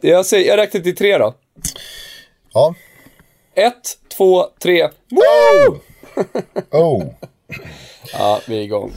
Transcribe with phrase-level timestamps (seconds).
[0.00, 1.34] Jag, säger, jag räknar till tre då.
[2.52, 2.74] Ja.
[3.54, 4.88] Ett, två, tre.
[5.08, 5.80] Woo!
[6.70, 7.04] Oh.
[8.12, 8.92] Ja, vi är igång.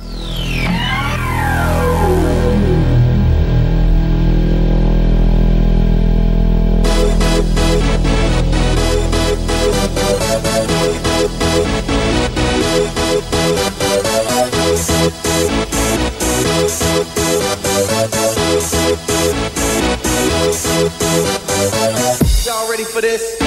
[23.11, 23.38] This?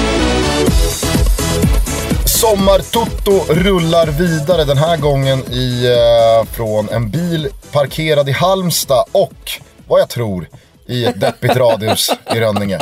[2.25, 9.51] Sommartutto rullar vidare den här gången i, eh, från en bil parkerad i Halmstad och,
[9.87, 10.47] vad jag tror,
[10.87, 12.79] i ett deppigt radhus i Rönninge.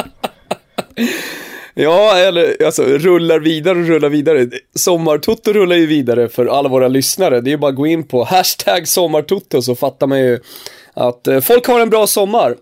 [1.74, 4.48] Ja, eller alltså rullar vidare och rullar vidare.
[4.76, 7.42] Sommartutto rullar ju vidare för alla våra lyssnare.
[7.42, 10.40] Det är ju bara att gå in på hashtag sommartutto så fattar man ju
[10.94, 12.56] att eh, folk har en bra sommar.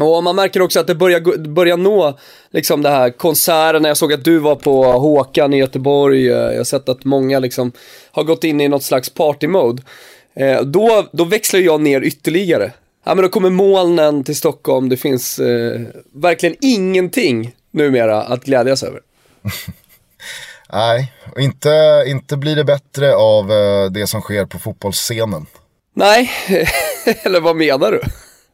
[0.00, 2.18] Och man märker också att det börjar, börjar nå
[2.50, 3.88] liksom det här konserterna.
[3.88, 6.28] Jag såg att du var på Håkan i Göteborg.
[6.28, 7.72] Eh, Jag har sett att många liksom
[8.10, 9.82] har gått in i något slags party-mode.
[10.34, 12.72] Eh, då, då växlar jag ner ytterligare.
[13.04, 14.88] Ja men då kommer molnen till Stockholm.
[14.88, 15.80] Det finns eh,
[16.14, 19.00] verkligen ingenting numera att glädjas över.
[20.72, 25.46] Nej, och inte, inte blir det bättre av eh, det som sker på fotbollsscenen.
[25.94, 26.30] Nej,
[27.22, 28.00] eller vad menar du?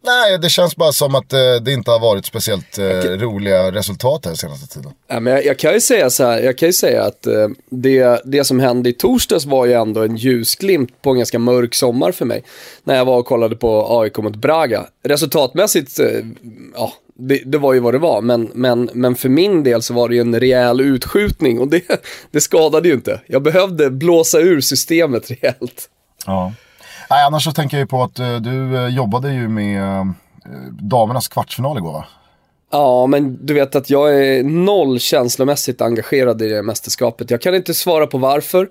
[0.06, 4.26] Nej, det känns bara som att eh, det inte har varit speciellt eh, roliga resultat
[4.26, 4.92] här senaste tiden.
[5.08, 7.48] Ja, men jag, jag kan ju säga så här, jag kan ju säga att eh,
[7.70, 11.74] det, det som hände i torsdags var ju ändå en ljusglimt på en ganska mörk
[11.74, 12.44] sommar för mig.
[12.84, 14.86] När jag var och kollade på AIK mot Braga.
[15.04, 16.00] Resultatmässigt,
[16.74, 18.20] ja, det, det var ju vad det var.
[18.20, 21.82] Men, men, men för min del så var det ju en rejäl utskjutning och det,
[22.30, 23.20] det skadade ju inte.
[23.26, 25.88] Jag behövde blåsa ur systemet rejält.
[26.26, 26.52] Ja.
[27.10, 30.04] Nej, annars så tänker jag ju på att eh, du eh, jobbade ju med eh,
[30.70, 32.04] damernas kvartsfinal igår va?
[32.72, 37.30] Ja, men du vet att jag är noll känslomässigt engagerad i det mästerskapet.
[37.30, 38.68] Jag kan inte svara på varför.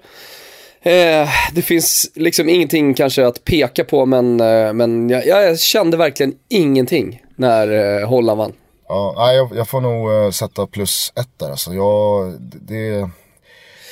[0.85, 5.97] Eh, det finns liksom ingenting kanske att peka på, men, eh, men jag, jag kände
[5.97, 8.53] verkligen ingenting när eh, Holland vann.
[8.87, 11.73] Ja, jag, jag får nog sätta plus ett där alltså.
[11.73, 13.09] Jag, det,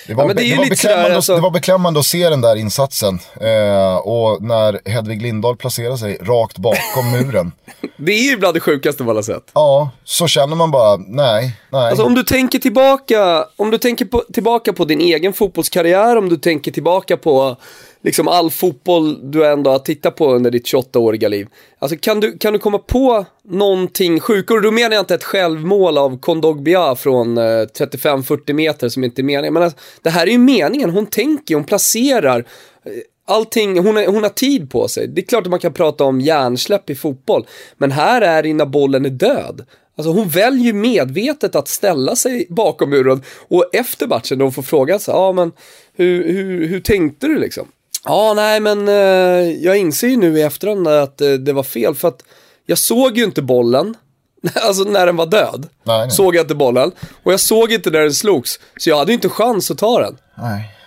[0.07, 2.55] det, var, Ja, det det, var beklämmande, alltså- det var beklämmande att se den där
[2.55, 3.19] insatsen.
[3.41, 7.51] Eh, och när Hedvig Lindahl placerar sig rakt bakom muren.
[7.97, 9.43] Det är ju bland det sjukaste man har sett.
[9.53, 11.89] Ja, så känner man bara, nej, nej.
[11.89, 16.29] Alltså om du tänker tillbaka, om du tänker på, tillbaka på din egen fotbollskarriär, om
[16.29, 17.55] du tänker tillbaka på
[18.03, 21.47] liksom all fotboll du ändå har tittat på under ditt 28-åriga liv.
[21.79, 24.57] Alltså kan du, kan du komma på någonting sjukare?
[24.57, 29.21] Och då menar jag inte ett självmål av Kondogbia från eh, 35-40 meter som inte
[29.21, 29.53] är meningen.
[29.53, 32.39] Men alltså, det här är ju meningen, hon tänker, hon placerar.
[32.39, 32.91] Eh,
[33.25, 35.07] allting, hon, är, hon har tid på sig.
[35.07, 37.47] Det är klart att man kan prata om hjärnsläpp i fotboll.
[37.77, 39.65] Men här är det när bollen är död.
[39.97, 44.53] Alltså hon väljer ju medvetet att ställa sig bakom muren och efter matchen när hon
[44.53, 45.51] får frågan så ja men
[45.93, 47.67] hur, hur, hur tänkte du liksom?
[48.03, 51.95] Ja nej men eh, jag inser ju nu i efterhand att eh, det var fel
[51.95, 52.23] för att
[52.65, 53.95] jag såg ju inte bollen,
[54.55, 55.67] alltså när den var död.
[55.83, 56.11] Nej, nej.
[56.11, 56.91] Såg jag inte bollen
[57.23, 58.59] och jag såg inte när den slogs.
[58.77, 60.17] Så jag hade ju inte chans att ta den.
[60.37, 60.77] nej.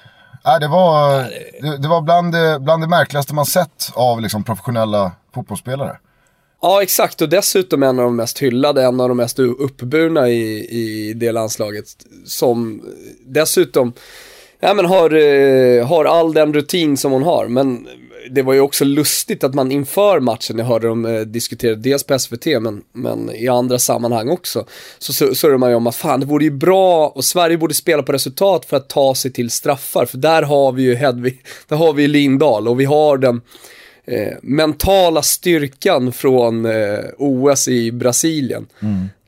[0.46, 1.18] Nej, det var,
[1.62, 5.98] det, det var bland, det, bland det märkligaste man sett av liksom, professionella fotbollsspelare.
[6.62, 7.20] Ja, exakt.
[7.22, 11.32] Och dessutom en av de mest hyllade, en av de mest uppburna i, i det
[11.32, 11.84] landslaget.
[12.26, 12.82] Som
[13.26, 13.92] dessutom
[14.64, 17.46] ja, men har, eh, har all den rutin som hon har.
[17.48, 17.88] Men
[18.30, 22.04] det var ju också lustigt att man inför matchen, jag hörde dem eh, diskutera dels
[22.04, 24.64] på SVT men, men i andra sammanhang också.
[24.98, 27.74] Så så- surrar man ju om att fan det vore ju bra och Sverige borde
[27.74, 30.06] spela på resultat för att ta sig till straffar.
[30.06, 31.38] För där har vi ju Hedvig,
[31.68, 33.40] där har vi Lindahl och vi har den
[34.04, 38.66] eh, mentala styrkan från eh, OS i Brasilien.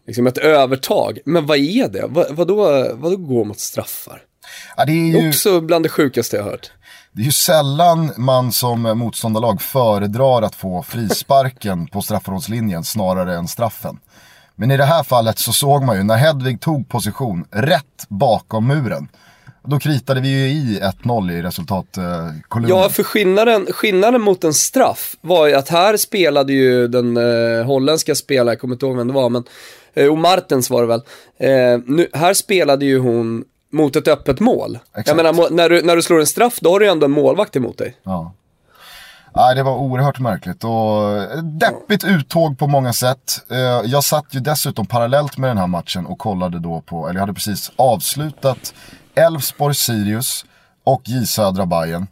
[0.07, 1.19] Liksom ett övertag.
[1.25, 2.05] Men vad är det?
[2.09, 4.23] Vad, vadå, vadå gå mot straffar?
[4.77, 6.71] Ja, det, är ju, Också bland det sjukaste jag hört.
[7.13, 13.49] det är ju sällan man som motståndarlag föredrar att få frisparken på straffområdeslinjen snarare än
[13.49, 13.99] straffen.
[14.57, 18.67] Men i det här fallet så såg man ju när Hedvig tog position rätt bakom
[18.67, 19.09] muren.
[19.69, 22.69] Då kritade vi ju i 1-0 i resultatkolumnen.
[22.79, 27.65] Ja, för skillnaden, skillnaden mot en straff var ju att här spelade ju den eh,
[27.67, 29.45] holländska spelaren, jag kommer inte ihåg vem det var, men
[29.95, 31.03] eh, och Martens var det väl.
[31.39, 33.45] Eh, nu, här spelade ju hon
[33.77, 34.79] mot ett öppet mål.
[34.89, 35.09] Exakt.
[35.09, 37.11] Jag menar, när du, när du slår en straff, då har du ju ändå en
[37.11, 37.97] målvakt emot dig.
[38.03, 38.33] Ja.
[39.37, 43.45] Nej, det var oerhört märkligt och deppigt uttåg på många sätt.
[43.51, 43.57] Eh,
[43.91, 47.23] Jag satt ju dessutom parallellt med den här matchen och kollade då på, eller jag
[47.23, 48.75] hade precis avslutat
[49.15, 50.45] Elfsborg Sirius
[50.85, 52.07] och J Södra Bayern.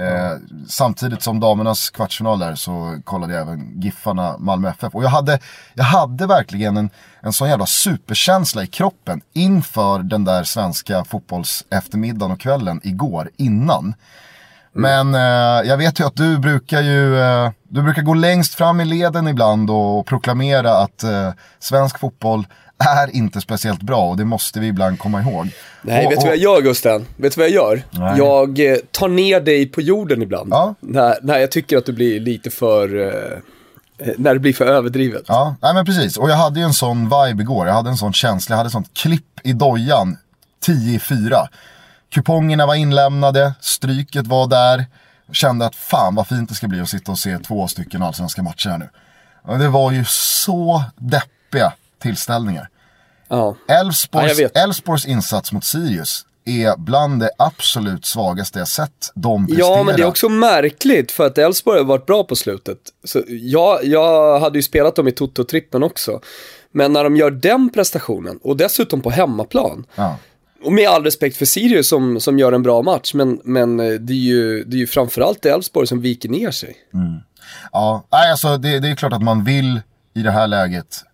[0.00, 0.36] Eh,
[0.68, 4.94] samtidigt som damernas kvartsfinal där så kollade jag även Giffarna Malmö FF.
[4.94, 5.38] Och jag hade,
[5.74, 12.32] jag hade verkligen en, en sån jävla superkänsla i kroppen inför den där svenska fotbollseftermiddagen
[12.32, 13.94] och kvällen igår innan.
[14.72, 18.80] Men eh, jag vet ju att du brukar ju, eh, du brukar gå längst fram
[18.80, 22.46] i leden ibland och proklamera att eh, svensk fotboll
[22.80, 25.48] är inte speciellt bra och det måste vi ibland komma ihåg.
[25.82, 27.06] Nej, och, vet du vad jag gör Gusten?
[27.16, 27.82] Vet du vad jag gör?
[27.90, 28.18] Nej.
[28.18, 30.52] Jag eh, tar ner dig på jorden ibland.
[30.52, 30.74] Ja.
[30.80, 34.66] När, när jag tycker att du blir lite för, eh, eh, när det blir för
[34.66, 35.24] överdrivet.
[35.26, 36.16] Ja, nej men precis.
[36.16, 37.66] Och jag hade ju en sån vibe igår.
[37.66, 38.52] Jag hade en sån känsla.
[38.52, 40.16] Jag hade sånt klipp i dojan.
[40.60, 41.48] 10 i 4.
[42.10, 44.86] Kupongerna var inlämnade, stryket var där.
[45.32, 48.42] Kände att fan vad fint det ska bli att sitta och se två stycken allsvenska
[48.42, 48.88] matcher här nu.
[49.42, 52.68] Och det var ju så deppiga tillställningar.
[53.28, 53.56] Ja.
[53.66, 54.56] Ja, Elfsborgs, vet.
[54.56, 59.66] Elfsborgs insats mot Sirius är bland det absolut svagaste jag sett dem prestera.
[59.66, 62.78] Ja, men det är också märkligt för att Elfsborg har varit bra på slutet.
[63.04, 66.20] Så jag, jag hade ju spelat dem i Toto-trippen också.
[66.72, 69.86] Men när de gör den prestationen, och dessutom på hemmaplan.
[69.94, 70.16] Ja.
[70.64, 73.92] Och med all respekt för Sirius som, som gör en bra match, men, men eh,
[73.92, 76.76] det är ju, det är ju framförallt Elfsborg som viker ner sig.
[77.72, 79.80] Ja, nej, alltså det, det är klart att man vill
[80.14, 81.04] i det här läget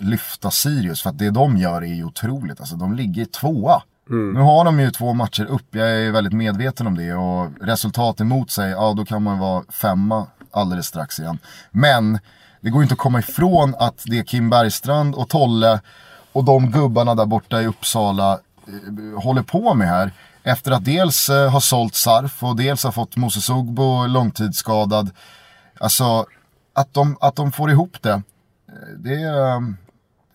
[0.00, 2.60] lyfta Sirius för att det de gör är ju otroligt.
[2.60, 3.82] Alltså de ligger tvåa.
[4.08, 8.20] Nu har de ju två matcher upp, jag är väldigt medveten om det och resultat
[8.20, 11.38] emot sig, ja då kan man vara femma alldeles strax igen.
[11.70, 12.18] Men
[12.60, 15.80] det går ju inte att komma ifrån att det är Kim Bergstrand och Tolle
[16.32, 20.12] och de gubbarna där borta i Uppsala eh, håller på med här.
[20.42, 25.10] Efter att dels eh, ha sålt Sarf och dels ha fått Moses Ugbo långtidsskadad.
[25.80, 26.26] Alltså
[26.72, 28.22] att de, att de får ihop det, eh,
[28.98, 29.14] det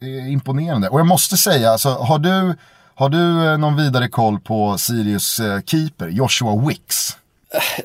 [0.06, 0.89] imponerande.
[0.89, 2.56] Och jag måste säga, alltså, har du,
[2.95, 7.18] har du eh, någon vidare koll på Sirius eh, keeper, Joshua Wicks?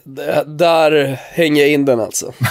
[0.04, 2.32] D- där hänger jag in den alltså.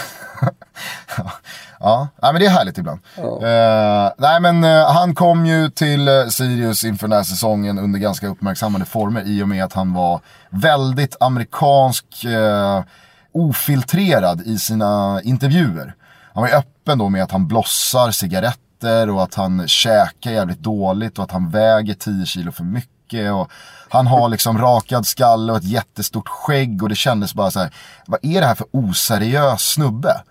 [1.79, 2.99] Ja, nej, men det är härligt ibland.
[3.17, 7.99] Eh, nej men eh, han kom ju till eh, Sirius inför den här säsongen under
[7.99, 10.19] ganska uppmärksammade former i och med att han var
[10.49, 12.83] väldigt amerikansk, eh,
[13.31, 15.93] ofiltrerad i sina intervjuer.
[16.33, 21.17] Han var öppen då med att han blossar cigaretter och att han käkar jävligt dåligt
[21.17, 23.31] och att han väger 10 kilo för mycket.
[23.31, 23.51] Och
[23.89, 27.73] han har liksom rakad skalle och ett jättestort skägg och det kändes bara så här,
[28.05, 30.21] vad är det här för oseriös snubbe?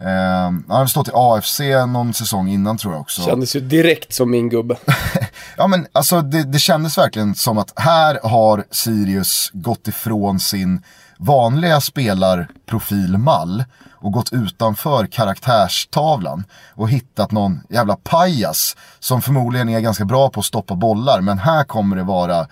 [0.00, 3.22] Eh, han har stått i AFC någon säsong innan tror jag också.
[3.22, 4.76] Kändes ju direkt som min gubbe.
[5.56, 10.82] Ja men alltså det, det kändes verkligen som att här har Sirius gått ifrån sin
[11.18, 13.64] vanliga spelarprofilmall
[14.06, 16.44] och gått utanför karaktärstavlan
[16.74, 21.38] och hittat någon jävla pajas som förmodligen är ganska bra på att stoppa bollar men
[21.38, 22.46] här kommer det vara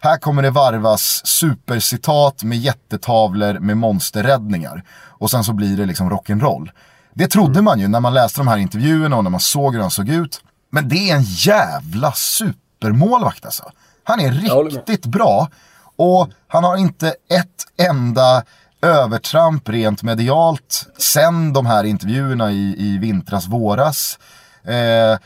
[0.00, 4.84] här kommer det varvas supercitat med jättetavlor med monsterräddningar.
[4.92, 6.70] Och sen så blir det liksom rock'n'roll.
[7.14, 9.80] Det trodde man ju när man läste de här intervjuerna och när man såg hur
[9.80, 10.40] han såg ut.
[10.70, 13.72] Men det är en jävla supermålvakt alltså.
[14.04, 15.48] Han är riktigt bra.
[15.96, 18.42] Och han har inte ett enda
[18.82, 24.18] övertramp rent medialt sen de här intervjuerna i, i vintras, våras.
[24.64, 25.18] Eh,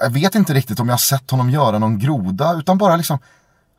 [0.00, 3.18] jag vet inte riktigt om jag har sett honom göra någon groda, utan bara liksom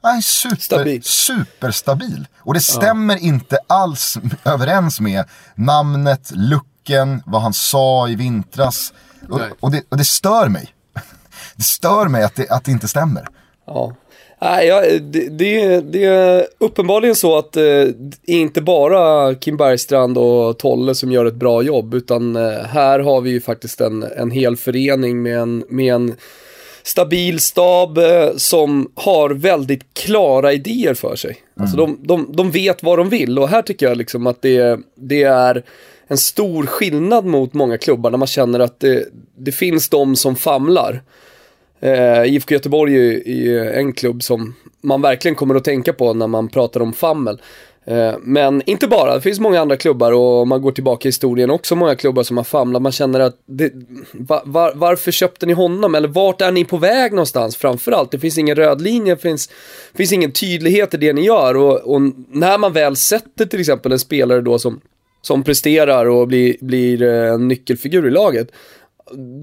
[0.04, 1.04] Nej, super, Stabil.
[1.04, 2.28] superstabil.
[2.38, 5.26] Och det stämmer inte alls överens med
[5.56, 8.94] namnet, looken, vad han sa i vintras.
[9.30, 10.76] Och, och, det, och det stör mig.
[11.56, 13.28] Det stör mig att det, att det inte stämmer.
[13.68, 13.94] Ja.
[14.44, 19.58] Nej, ja, det, det, det är uppenbarligen så att eh, det är inte bara Kim
[19.58, 23.82] Bergstrand och Tolle som gör ett bra jobb, utan eh, här har vi ju faktiskt
[23.82, 26.16] en, en hel förening med en, med en
[26.84, 31.38] stabil stab eh, som har väldigt klara idéer för sig.
[31.60, 34.80] Alltså de, de, de vet vad de vill och här tycker jag liksom att det,
[34.96, 35.64] det är
[36.08, 39.08] en stor skillnad mot många klubbar när man känner att det,
[39.38, 41.02] det finns de som famlar.
[41.84, 46.28] Eh, IFK Göteborg är, ju en klubb som man verkligen kommer att tänka på när
[46.28, 47.42] man pratar om fammel.
[47.86, 51.10] Eh, men inte bara, det finns många andra klubbar och om man går tillbaka i
[51.10, 52.82] historien också många klubbar som har famlat.
[52.82, 53.72] Man känner att, det,
[54.46, 55.96] var, varför köpte ni honom?
[55.96, 58.12] Eller vart är ni på väg någonstans framförallt?
[58.12, 59.50] Det finns ingen röd linje, det finns,
[59.94, 61.58] finns ingen tydlighet i det ni gör.
[61.58, 64.82] Och, och när man väl sätter till exempel en spelare då som,
[65.22, 68.52] som presterar och blir, blir eh, en nyckelfigur i laget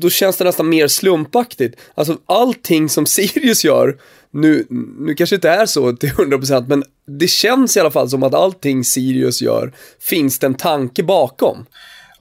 [0.01, 1.81] då känns det nästan mer slumpaktigt.
[1.95, 3.97] Alltså allting som Sirius gör,
[4.31, 4.67] nu,
[4.99, 6.85] nu kanske inte är så till 100% men
[7.19, 11.67] det känns i alla fall som att allting Sirius gör finns det en tanke bakom.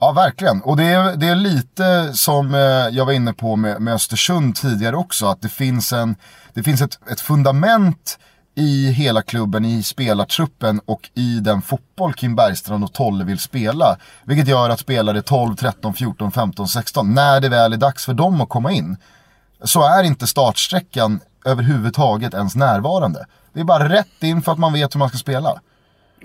[0.00, 0.60] Ja, verkligen.
[0.62, 2.60] Och det är, det är lite som eh,
[2.96, 6.16] jag var inne på med, med Östersund tidigare också, att det finns, en,
[6.54, 8.18] det finns ett, ett fundament
[8.60, 13.96] i hela klubben, i spelartruppen och i den fotboll Kim Bergstrand och Tolle vill spela.
[14.24, 18.14] Vilket gör att spelare 12, 13, 14, 15, 16, när det väl är dags för
[18.14, 18.96] dem att komma in,
[19.64, 23.26] så är inte startsträckan överhuvudtaget ens närvarande.
[23.52, 25.60] Det är bara rätt in för att man vet hur man ska spela.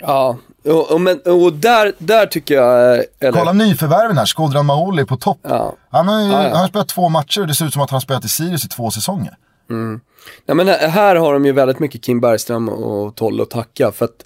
[0.02, 3.04] Ja, och, och, men, och där, där tycker jag...
[3.20, 3.40] Eller...
[3.40, 5.40] Kolla nyförvärven här, Skodran Maholi på topp.
[5.42, 5.74] Ja.
[5.90, 6.50] Han, har ju, Ja, ja.
[6.50, 8.30] han har spelat två matcher och det ser ut som att han har spelat i
[8.30, 9.38] Sirius i två säsonger.
[9.70, 10.00] Mm.
[10.46, 13.92] Nej, men här har de ju väldigt mycket Kim Bergström och Tolle att tacka.
[13.92, 14.26] För att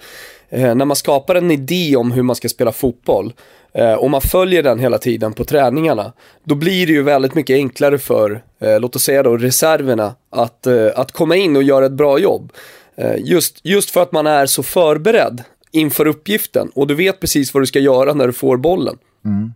[0.50, 3.34] eh, när man skapar en idé om hur man ska spela fotboll
[3.74, 7.54] eh, och man följer den hela tiden på träningarna, då blir det ju väldigt mycket
[7.54, 11.86] enklare för, eh, låt oss säga då, reserverna att, eh, att komma in och göra
[11.86, 12.52] ett bra jobb.
[12.96, 17.54] Eh, just, just för att man är så förberedd inför uppgiften och du vet precis
[17.54, 18.98] vad du ska göra när du får bollen.
[19.26, 19.54] Mm.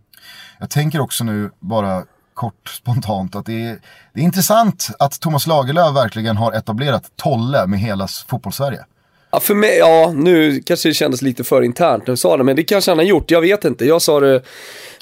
[0.60, 3.78] Jag tänker också nu, bara kort spontant, att det är,
[4.14, 8.84] det är intressant att Thomas Lagerlöf verkligen har etablerat Tolle med hela fotbollssverige.
[9.30, 12.44] Ja, för mig, ja, nu kanske det kändes lite för internt när du sa det,
[12.44, 13.84] men det kanske han har gjort, jag vet inte.
[13.84, 14.42] Jag sa det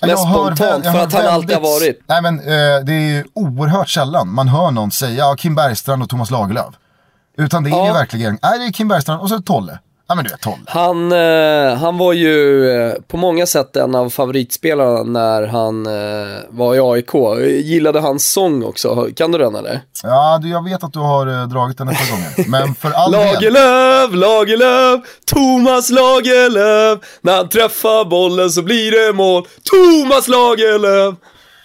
[0.02, 2.00] mest spontant väl- för att han alltid har varit.
[2.06, 6.02] Nej men eh, det är ju oerhört sällan man hör någon säga ja, Kim Bergstrand
[6.02, 6.74] och Thomas Lagerlöf.
[7.38, 7.86] Utan det är Ja.
[7.86, 9.78] ju verkligen, nej det är Kim Bergstrand och så Tolle.
[10.12, 10.46] Ja men du vet.
[10.66, 16.38] Han, eh, han var ju eh, på många sätt en av favoritspelarna när han eh,
[16.48, 17.14] var i AIK.
[17.14, 19.80] Jag Gillade hans sång också, kan du den eller?
[20.02, 22.48] Ja du, jag vet att du har eh, dragit den ett par gånger.
[22.50, 23.12] Men för all.
[23.12, 26.98] Lagerlöf, Lagerlöf, Thomas Lagerlöf.
[27.20, 29.46] När han träffar bollen så blir det mål.
[29.70, 31.14] Thomas Lagerlöf.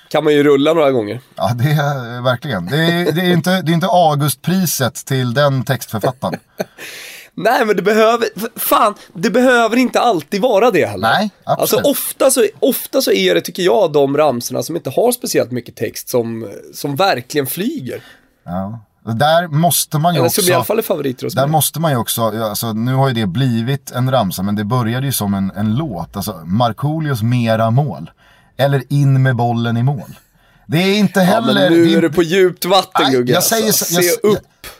[0.09, 1.19] Kan man ju rulla några gånger.
[1.35, 2.65] Ja det är eh, verkligen.
[2.65, 6.39] Det är, det är inte, det är inte Augustpriset till den textförfattaren.
[7.37, 8.27] Nej men det behöver,
[8.59, 11.09] fan, det behöver inte alltid vara det heller.
[11.09, 11.85] Nej, absolut.
[11.85, 15.51] Alltså ofta så, ofta så är det, tycker jag, de ramsorna som inte har speciellt
[15.51, 18.03] mycket text som, som verkligen flyger.
[18.45, 18.79] Ja.
[19.13, 20.41] Där måste man ju Eller också...
[20.41, 21.51] som i alla fall är favoriter hos Där mig.
[21.51, 25.05] måste man ju också, alltså, nu har ju det blivit en ramsa, men det började
[25.05, 26.15] ju som en, en låt.
[26.15, 28.11] Alltså Markoolios mera mål.
[28.57, 30.19] Eller in med bollen i mål.
[30.67, 31.53] Det är inte Ja, heller...
[31.69, 33.93] men nu är du på djupt vatten Gugge jag säger, alltså.
[33.93, 34.39] jag, Se upp.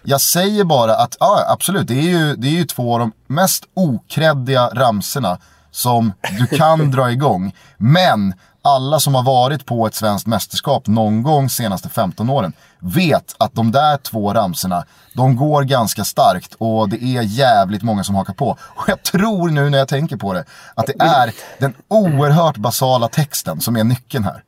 [0.09, 3.11] Jag säger bara att, ja absolut, det är, ju, det är ju två av de
[3.27, 5.37] mest okreddiga ramserna
[5.71, 7.55] som du kan dra igång.
[7.77, 13.35] Men alla som har varit på ett svenskt mästerskap någon gång senaste 15 åren vet
[13.37, 18.15] att de där två ramserna, de går ganska starkt och det är jävligt många som
[18.15, 18.57] hakar på.
[18.59, 20.45] Och jag tror nu när jag tänker på det
[20.75, 24.43] att det är den oerhört basala texten som är nyckeln här.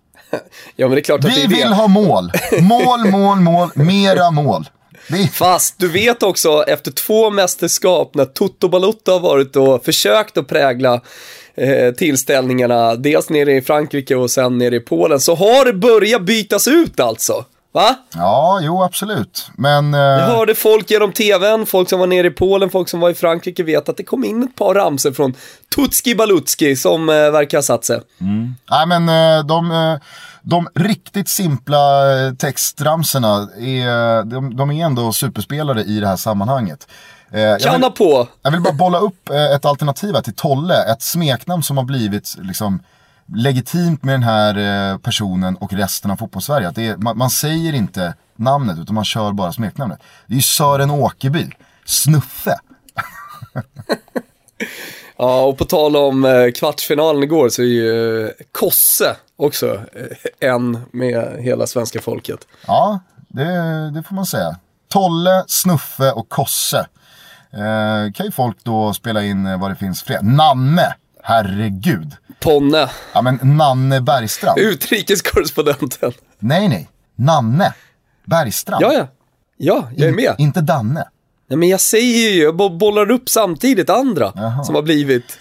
[0.75, 1.75] Ja men det är klart att det Vi är vill det.
[1.75, 2.32] ha mål.
[2.62, 4.70] Mål, mål, mål, mera mål.
[5.34, 10.48] Fast du vet också efter två mästerskap när Toto Balotto har varit och försökt att
[10.48, 11.01] prägla
[11.56, 16.22] eh, tillställningarna, dels nere i Frankrike och sen nere i Polen, så har det börjat
[16.22, 17.46] bytas ut alltså.
[17.72, 17.96] Va?
[18.13, 19.48] ja, jo absolut.
[19.58, 23.00] Men Jag eh, hörde folk genom tvn, folk som var nere i Polen, folk som
[23.00, 25.34] var i Frankrike vet att det kom in ett par ramsor från
[25.75, 28.01] Tutski Balutski som eh, verkar ha satt sig.
[28.70, 30.00] nej, men eh, de, eh,
[30.50, 36.88] de riktigt simpla eh, textramserna, är, de, de är ändå superspelare i det här sammanhanget.
[37.32, 38.27] Eh, jag, vill, på!
[38.41, 41.84] jag vill bara bolla upp eh, ett alternativ här till Tolle, ett smeknamn som har
[41.84, 42.84] blivit liksom
[43.36, 46.72] legitimt med den här eh, personen och resten av fotbollssverige.
[46.75, 50.00] Det är, man, man säger inte namnet utan man kör bara smeknamnet.
[50.27, 51.50] Det är ju Sören Åkerby,
[51.86, 52.60] Snuffe.
[55.22, 61.38] Ja, och på tal om kvartsfinalen igår så är ju Kosse också eh, en med
[61.43, 62.39] hela svenska folket.
[62.67, 63.46] Ja, det,
[63.91, 64.55] det får man säga.
[64.88, 66.88] Tolle, Snuffe och Kosse.
[67.53, 70.22] Eh, kan ju folk då spela in eh, vad det finns fler.
[70.22, 70.93] Nanne,
[71.24, 72.15] herregud.
[72.39, 74.60] Ponne, Ja men Nanne Bergstrand.
[74.60, 76.12] utrikeskorrespondenten.
[76.39, 77.74] Nej nej, Nanne
[78.25, 78.84] Bergstrand.
[78.84, 79.08] Ja, ja.
[79.58, 80.36] Ja, jag är med.
[80.38, 81.03] Inte Danne.
[81.48, 84.63] Nej, men jag säger ju, jag bo- bollar upp samtidigt andra Jaha.
[84.63, 85.38] som har blivit.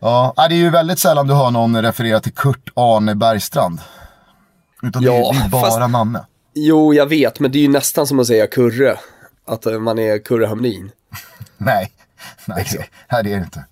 [0.00, 3.80] Ja, nej, det är ju väldigt sällan du hör någon referera till Kurt Arne Bergstrand.
[4.82, 6.26] Utan det, Ja, det är bara fast- Nanne.
[6.54, 8.98] Jo, jag vet, men det är ju nästan som att säga Kurre.
[9.46, 10.90] Att eh, man är Kurre Hamrin.
[11.56, 11.92] Nej,
[12.44, 13.64] nej det, här är det inte.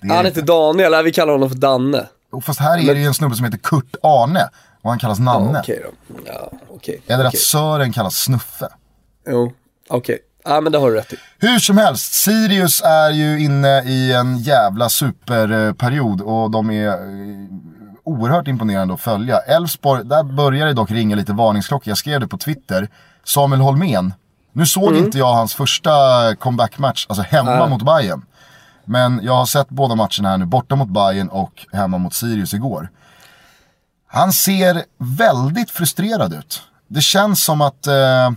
[0.00, 2.06] Det är Han heter Daniel, nej, vi kallar honom för Danne.
[2.32, 4.48] Och Fast här är det ju en snubbe som heter Kurt Arne
[4.82, 5.52] och han kallas Nanne.
[5.52, 6.14] Ja, okej då.
[6.26, 7.02] Ja, okej.
[7.06, 7.38] Eller att.
[7.38, 8.68] Sören kallas Snuffe.
[9.28, 9.52] Jo,
[9.88, 10.18] okej.
[10.50, 11.16] Ja, men det har du rätt i.
[11.38, 16.94] Hur som helst, Sirius är ju inne i en jävla superperiod och de är eh,
[18.04, 19.38] oerhört imponerande att följa.
[19.38, 21.88] Elfsborg, där börjar det dock ringa lite varningsklockor.
[21.88, 22.88] Jag skrev det på Twitter.
[23.24, 24.14] Samuel Holmén.
[24.52, 25.90] Nu såg inte jag hans första
[26.36, 27.68] comeback-match, alltså hemma Nej.
[27.68, 28.24] mot Bayern.
[28.84, 32.54] Men jag har sett båda matcherna här nu, borta mot Bayern och hemma mot Sirius
[32.54, 32.90] igår.
[34.06, 36.62] Han ser väldigt frustrerad ut.
[36.88, 38.30] Det känns som att eh,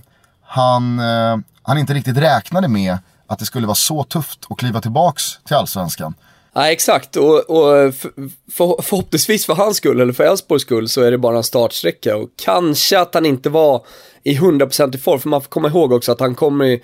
[0.46, 4.82] han, eh, han inte riktigt räknade med att det skulle vara så tufft att kliva
[4.82, 6.14] tillbaks till allsvenskan.
[6.54, 7.16] Ja, exakt.
[7.16, 8.12] Och, och för,
[8.52, 12.18] för, förhoppningsvis för hans skull, eller för Elfsborgs skull, så är det bara en startsträcka.
[12.18, 13.86] Och kanske att han inte var
[14.24, 16.84] i 100% i form, för man får komma ihåg också att han kommer i,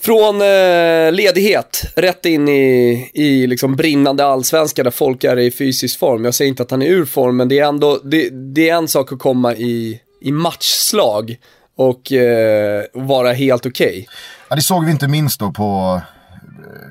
[0.00, 5.98] från eh, ledighet, rätt in i, i liksom brinnande allsvenska där folk är i fysisk
[5.98, 6.24] form.
[6.24, 8.74] Jag säger inte att han är ur form, men det är ändå, det, det är
[8.74, 11.36] en sak att komma i, i matchslag
[11.76, 13.86] och eh, vara helt okej.
[13.86, 14.06] Okay.
[14.48, 16.00] Ja, det såg vi inte minst då på
[16.42, 16.82] eh,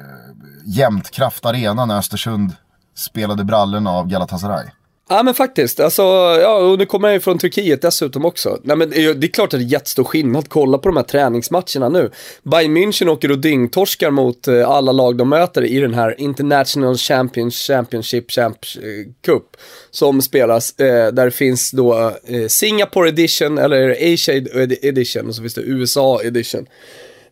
[0.65, 2.55] Jämtkraft Arena när Östersund
[2.95, 4.65] spelade brallorna av Galatasaray.
[5.09, 6.01] Ja men faktiskt, alltså,
[6.41, 8.59] ja och nu kommer jag ju från Turkiet dessutom också.
[8.63, 11.89] Nej men det är klart att det är jättestor skillnad, kolla på de här träningsmatcherna
[11.89, 12.11] nu.
[12.43, 16.97] Bayern München åker och dyngtorskar mot eh, alla lag de möter i den här International
[16.97, 19.57] Champions Championship Champ eh, Cup.
[19.91, 24.35] Som spelas, eh, där finns då eh, Singapore edition, eller Asia
[24.81, 26.65] edition, och så finns det USA edition.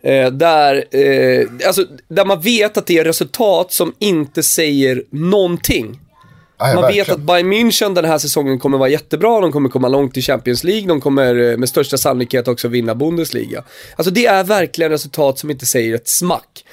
[0.03, 5.99] Eh, där, eh, alltså, där man vet att det är resultat som inte säger någonting.
[6.61, 7.05] Man verkligen.
[7.05, 10.21] vet att Bayern München den här säsongen kommer vara jättebra, de kommer komma långt i
[10.21, 13.63] Champions League, de kommer eh, med största sannolikhet också vinna Bundesliga.
[13.95, 16.65] Alltså det är verkligen resultat som inte säger ett smack.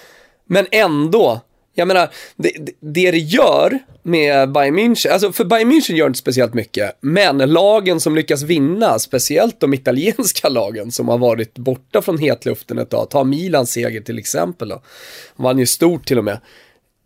[0.47, 1.41] Men ändå
[1.79, 6.19] jag menar, det, det det gör med Bayern München, alltså för Bayern München gör inte
[6.19, 12.03] speciellt mycket, men lagen som lyckas vinna, speciellt de italienska lagen som har varit borta
[12.03, 14.83] från hetluften ett tag, ta Milans seger till exempel då,
[15.37, 16.41] de vann ju stort till och med.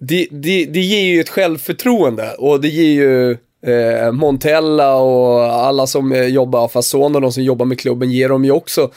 [0.05, 3.31] Det, det, det ger ju ett självförtroende och det ger ju
[3.67, 8.29] eh, Montella och alla som eh, jobbar, Fason och de som jobbar med klubben ger
[8.29, 8.91] dem ju också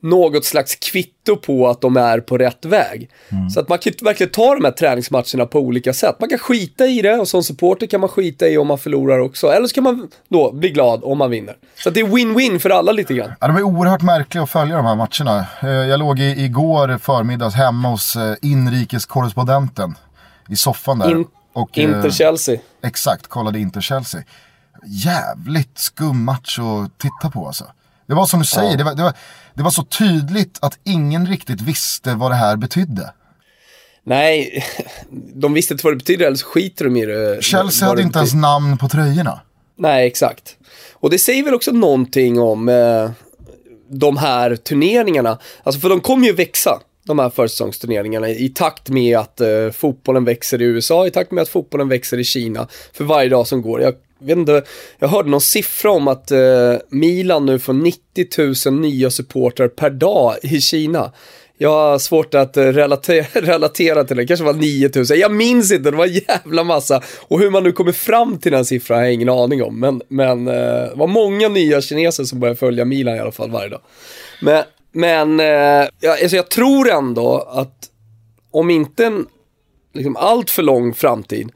[0.00, 3.10] något slags kvitto på att de är på rätt väg.
[3.28, 3.50] Mm.
[3.50, 6.16] Så att man kan verkligen ta de här träningsmatcherna på olika sätt.
[6.20, 9.18] Man kan skita i det och som supporter kan man skita i om man förlorar
[9.18, 9.46] också.
[9.46, 11.56] Eller så kan man då bli glad om man vinner.
[11.84, 13.32] Så det är win-win för alla lite grann.
[13.40, 15.46] Ja, de är oerhört märkliga att följa de här matcherna.
[15.62, 19.94] Eh, jag låg igår förmiddags hemma hos eh, inrikeskorrespondenten
[20.48, 21.10] i soffan där.
[21.10, 22.58] In och, eh, Inter-Chelsea.
[22.82, 24.22] Exakt, kollade Inter-Chelsea.
[24.86, 27.64] Jävligt skum match att titta på alltså.
[28.06, 28.76] Det var som du säger, ja.
[28.76, 29.12] det, var, det, var,
[29.54, 33.12] det var så tydligt att ingen riktigt visste vad det här betydde.
[34.04, 34.64] Nej,
[35.34, 37.44] de visste inte vad det betydde eller så skiter de i det.
[37.44, 39.40] Chelsea hade inte ens namn på tröjorna.
[39.76, 40.56] Nej, exakt.
[40.92, 43.10] Och det säger väl också någonting om eh,
[43.90, 45.38] de här turneringarna.
[45.62, 50.24] Alltså för de kommer ju växa, de här försäsongsturneringarna, i takt med att eh, fotbollen
[50.24, 53.62] växer i USA, i takt med att fotbollen växer i Kina, för varje dag som
[53.62, 53.80] går.
[53.80, 54.62] Jag vet inte,
[54.98, 59.90] jag hörde någon siffra om att eh, Milan nu får 90 000 nya supportrar per
[59.90, 61.12] dag i Kina.
[61.60, 65.90] Jag har svårt att eh, relatera, relatera till det, kanske var 9000, jag minns inte,
[65.90, 67.02] det var en jävla massa.
[67.20, 69.80] Och hur man nu kommer fram till den siffran har jag ingen aning om.
[69.80, 73.50] Men, men eh, det var många nya kineser som började följa Milan i alla fall
[73.50, 73.80] varje dag.
[74.42, 74.62] Men,
[74.98, 77.88] men eh, jag, alltså jag tror ändå att
[78.50, 79.26] om inte en
[79.94, 81.52] liksom allt för lång framtid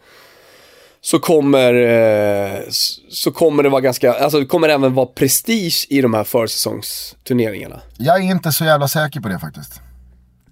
[1.01, 2.61] så kommer, eh,
[3.09, 7.81] så kommer det vara ganska, alltså det kommer även vara prestige i de här försäsongsturneringarna.
[7.99, 9.81] Jag är inte så jävla säker på det faktiskt.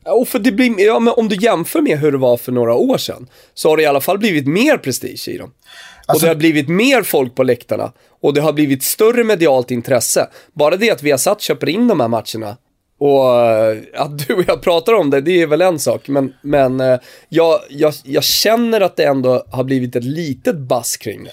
[0.04, 2.74] Och för det blir, ja, men om du jämför med hur det var för några
[2.74, 5.52] år sedan, så har det i alla fall blivit mer prestige i dem.
[6.06, 6.12] Alltså...
[6.14, 7.92] Och det har blivit mer folk på läktarna.
[8.22, 10.28] Och det har blivit större medialt intresse.
[10.52, 12.56] Bara det att vi har satt köper in de här matcherna
[13.00, 16.08] och eh, att du och jag pratar om det, det är väl en sak.
[16.08, 20.96] Men, men eh, jag, jag, jag känner att det ändå har blivit ett litet bass
[20.96, 21.30] kring det.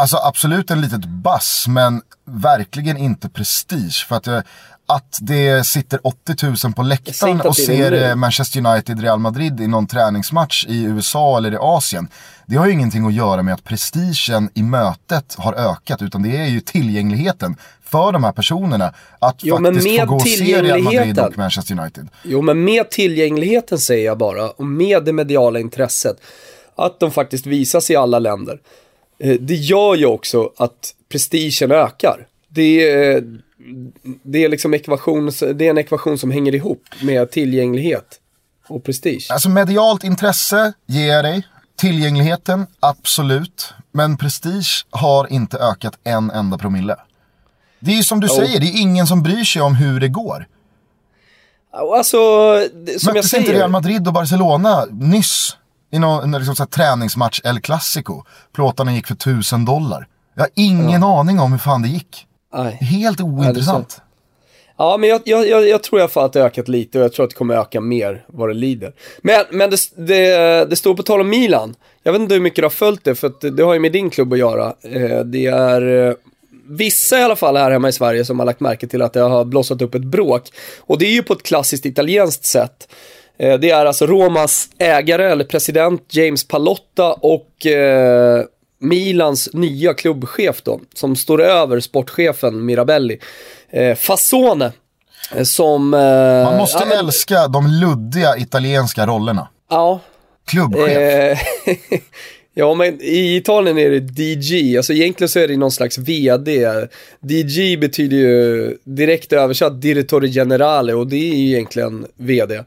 [0.00, 4.06] Alltså absolut en litet bass, men verkligen inte prestige.
[4.08, 4.40] För att eh,
[4.86, 9.86] att det sitter 80 000 på läktaren och ser Manchester United, Real Madrid i någon
[9.86, 12.08] träningsmatch i USA eller i Asien.
[12.50, 16.36] Det har ju ingenting att göra med att prestigen i mötet har ökat, utan det
[16.36, 20.82] är ju tillgängligheten för de här personerna att jo, faktiskt få gå och se Real
[20.82, 22.08] Madrid och Manchester United.
[22.22, 26.16] Jo, men med tillgängligheten säger jag bara, och med det mediala intresset,
[26.76, 28.60] att de faktiskt visas i alla länder.
[29.18, 32.26] Eh, det gör ju också att prestigen ökar.
[32.48, 33.24] Det är,
[34.22, 38.20] det är liksom ekvation, det är en ekvation som hänger ihop med tillgänglighet
[38.66, 39.26] och prestige.
[39.30, 41.42] Alltså medialt intresse ger dig,
[41.80, 46.96] tillgängligheten absolut, men prestige har inte ökat en enda promille.
[47.80, 48.36] Det är ju som du oh.
[48.36, 50.46] säger, det är ingen som bryr sig om hur det går.
[51.72, 52.16] Alltså,
[52.98, 55.56] som Möttes jag inte Real Madrid och Barcelona nyss
[55.90, 58.22] i någon liksom, så här, träningsmatch El Clasico?
[58.52, 60.06] Plåtarna gick för tusen dollar.
[60.34, 61.20] Jag har ingen ja.
[61.20, 62.26] aning om hur fan det gick.
[62.52, 62.72] Aj.
[62.80, 64.02] Helt ointressant.
[64.80, 67.04] Ja, men jag, jag, jag, tror i alla fall att det har ökat lite och
[67.04, 68.92] jag tror att det kommer öka mer vad det lider.
[69.22, 71.74] Men, men det, det, det står på tal om Milan.
[72.02, 73.80] Jag vet inte hur mycket du har följt det, för att det, det har ju
[73.80, 74.74] med din klubb att göra.
[74.82, 76.14] Eh, det är eh,
[76.68, 79.20] vissa i alla fall här hemma i Sverige som har lagt märke till att det
[79.20, 80.42] har blossat upp ett bråk.
[80.78, 82.88] Och det är ju på ett klassiskt italienskt sätt.
[83.38, 88.44] Eh, det är alltså Romas ägare eller president James Palotta och eh,
[88.82, 93.18] Milans nya klubbchef då, som står över sportchefen Mirabelli.
[93.72, 94.72] Eh, Fasone.
[95.34, 95.94] eh, Som...
[95.94, 96.00] Eh,
[96.44, 99.48] Man måste ja, men- älska de luddiga italienska rollerna.
[99.70, 100.00] Ja,
[100.46, 100.88] Klubbchef.
[100.88, 101.38] Eh,
[102.54, 106.66] ja, men i Italien är det DG, alltså egentligen så är det någon slags VD.
[107.20, 112.64] DG betyder ju direkt översatt Direttore Generale och det är ju egentligen VD.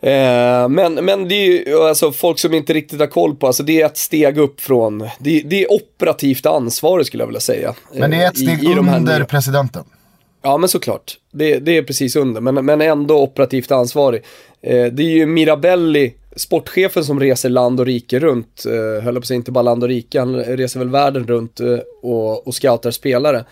[0.00, 3.62] Eh, men, men det är ju alltså folk som inte riktigt har koll på, alltså
[3.62, 7.74] det är ett steg upp från, det, det är operativt ansvar skulle jag vilja säga.
[7.94, 9.84] Men det är ett eh, i- steg i här under presidenten.
[10.42, 11.16] Ja men såklart.
[11.32, 14.22] Det, det är precis under, men, men ändå operativt ansvarig.
[14.62, 18.64] Eh, det är ju Mirabelli, sportchefen som reser land och rike runt.
[18.66, 21.60] Eh, höll på att säga, inte bara land och rike, han reser väl världen runt
[21.60, 23.44] eh, och, och scoutar spelare.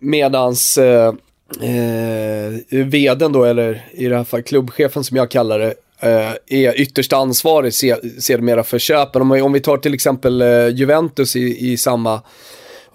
[0.00, 1.12] Medans eh,
[1.60, 6.32] eh, vdn då, eller i det här fallet klubbchefen som jag kallar det, eh,
[6.66, 9.22] är ytterst ansvarig se- sedermera för köpen.
[9.22, 12.22] Om, vi- om vi tar till exempel eh, Juventus i, i samma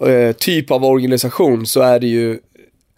[0.06, 2.38] eh, typ av organisation så är det ju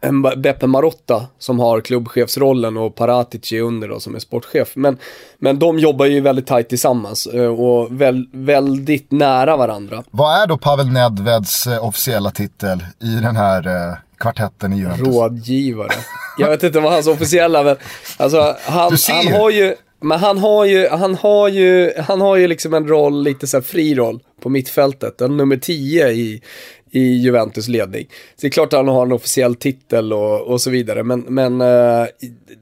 [0.05, 4.73] en Beppe Marotta som har klubbchefsrollen och Paratici under då som är sportchef.
[4.75, 4.99] Men,
[5.39, 10.05] men de jobbar ju väldigt tajt tillsammans eh, och väl, väldigt nära varandra.
[10.11, 15.07] Vad är då Pavel Nedveds eh, officiella titel i den här eh, kvartetten i Juventus?
[15.07, 15.93] Rådgivare.
[16.39, 17.77] Jag vet inte vad hans officiella, men
[18.17, 22.47] alltså han, han har ju, men han har ju, han har ju, han har ju
[22.47, 25.21] liksom en roll, lite så här fri roll på mittfältet.
[25.21, 26.43] En nummer 10 i,
[26.91, 28.07] i Juventus ledning.
[28.11, 31.21] Så det är klart att han har en officiell titel och, och så vidare, men,
[31.21, 32.07] men eh,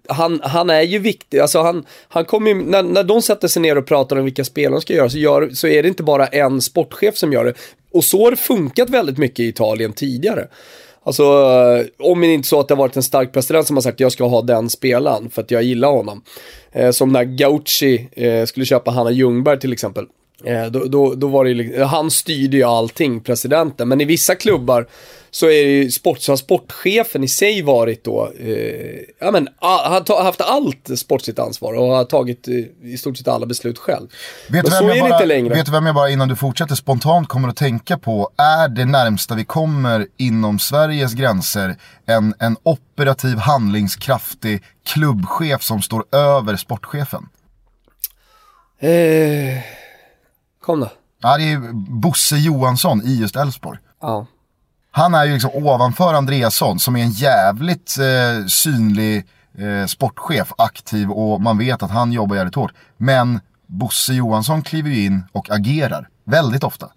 [0.09, 3.62] han, han är ju viktig, alltså han, han kommer ju, när, när de sätter sig
[3.62, 6.03] ner och pratar om vilka spel de ska göra så, gör, så är det inte
[6.03, 7.55] bara en sportchef som gör det.
[7.92, 10.49] Och så har det funkat väldigt mycket i Italien tidigare.
[11.11, 13.83] Alltså, eh, om det inte så att det har varit en stark president som har
[13.83, 16.23] sagt att jag ska ha den spelaren för att jag gillar honom.
[16.73, 20.07] Eh, som när Gauchi eh, skulle köpa Hanna Ljungberg till exempel.
[20.44, 23.88] Eh, då, då, då var det han styrde ju allting, presidenten.
[23.88, 24.87] Men i vissa klubbar
[25.31, 29.49] så är det ju sport, så har sportchefen i sig varit då, eh, ja men,
[29.59, 34.09] har haft allt sportsligt ansvar och har tagit eh, i stort sett alla beslut själv.
[34.49, 35.55] Vet men så är det bara, inte längre.
[35.55, 38.85] vet du vem jag bara innan du fortsätter spontant kommer att tänka på är det
[38.85, 47.29] närmsta vi kommer inom Sveriges gränser en, en operativ handlingskraftig klubbchef som står över sportchefen?
[48.81, 49.62] Eh,
[50.61, 50.90] kom då.
[51.23, 53.79] Ja, det är Bosse Johansson i just Elfsborg.
[54.01, 54.27] Ja.
[54.90, 59.26] Han är ju liksom ovanför Andreasson som är en jävligt eh, synlig
[59.59, 62.72] eh, sportchef, aktiv och man vet att han jobbar jävligt hårt.
[62.96, 66.88] Men Bosse Johansson kliver ju in och agerar väldigt ofta.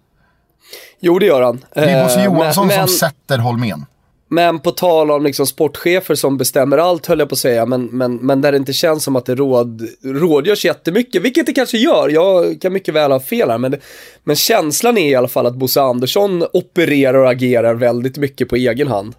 [1.00, 1.64] Jo, det gör han.
[1.74, 3.86] Det är Bosse Eh, Johansson men, men, som sätter Holmén.
[4.28, 7.84] Men på tal om liksom sportchefer som bestämmer allt höll jag på att säga, men,
[7.84, 11.78] men, men där det inte känns som att det råd, rådgörs jättemycket, vilket det kanske
[11.78, 13.78] gör, jag kan mycket väl ha fel här, men, det,
[14.24, 18.56] men känslan är i alla fall att Bosse Andersson opererar och agerar väldigt mycket på
[18.56, 19.14] egen hand.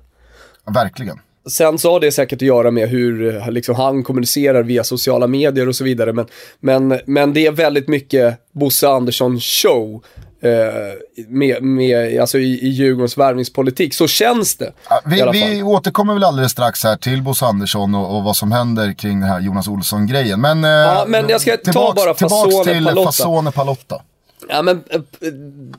[0.73, 1.19] Verkligen.
[1.47, 5.67] Sen så har det säkert att göra med hur liksom, han kommunicerar via sociala medier
[5.67, 6.13] och så vidare.
[6.13, 6.25] Men,
[6.59, 10.03] men, men det är väldigt mycket Bosse Andersson show.
[10.45, 13.93] Eh, med, med, alltså i, i Djurgårdens värvningspolitik.
[13.93, 14.71] Så känns det.
[14.89, 18.51] Ja, Vi, vi återkommer väl alldeles strax här till Bosse Andersson och, och vad som
[18.51, 20.41] händer kring den här Jonas Olsson-grejen.
[20.41, 23.11] Men, eh, Ja, men jag ska ta tillbaks, bara tillbaks till Palotta.
[23.11, 24.01] Fasone Palotta.
[24.49, 25.01] Ja, men, eh,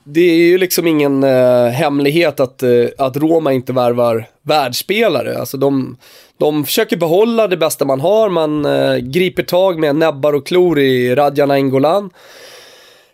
[0.04, 5.38] det är ju liksom ingen eh, hemlighet att, eh, att Roma inte värvar världsspelare.
[5.38, 5.96] Alltså de,
[6.38, 8.28] de försöker behålla det bästa man har.
[8.28, 12.10] Man eh, griper tag med näbbar och klor i Radja Nainggolan.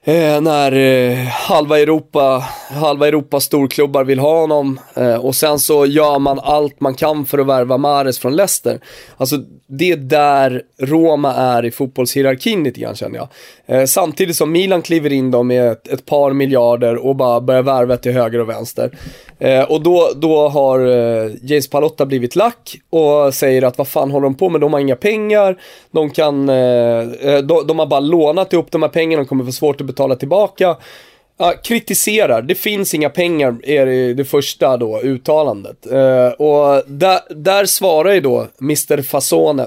[0.04, 4.80] Eh, när eh, halva Europa, halva Europas storklubbar vill ha honom.
[4.94, 8.80] Eh, och sen så gör man allt man kan för att värva Mares från Leicester.
[9.16, 9.36] Alltså
[9.66, 13.28] det är där Roma är i fotbollshierarkin lite grann känner jag.
[13.66, 17.62] Eh, samtidigt som Milan kliver in då med ett, ett par miljarder och bara börjar
[17.62, 18.98] värva till höger och vänster.
[19.42, 24.10] Eh, och då, då har eh, James Palotta blivit lack och säger att vad fan
[24.10, 24.60] håller de på med?
[24.60, 25.56] De har inga pengar,
[25.90, 29.44] de kan, eh, eh de, de har bara lånat ihop de här pengarna, de kommer
[29.44, 30.76] få svårt att betala tillbaka.
[31.38, 35.86] Ja, kritiserar, det finns inga pengar, är det, det första då uttalandet.
[35.86, 39.66] Eh, och där, där svarar ju då Mr Fasone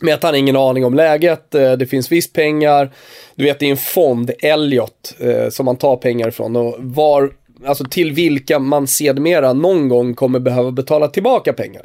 [0.00, 2.90] med att han har ingen aning om läget, eh, det finns visst pengar,
[3.34, 7.30] du vet det är en fond, Elliot, eh, som man tar pengar ifrån och var,
[7.66, 11.82] alltså till vilka man sedermera någon gång kommer behöva betala tillbaka pengar.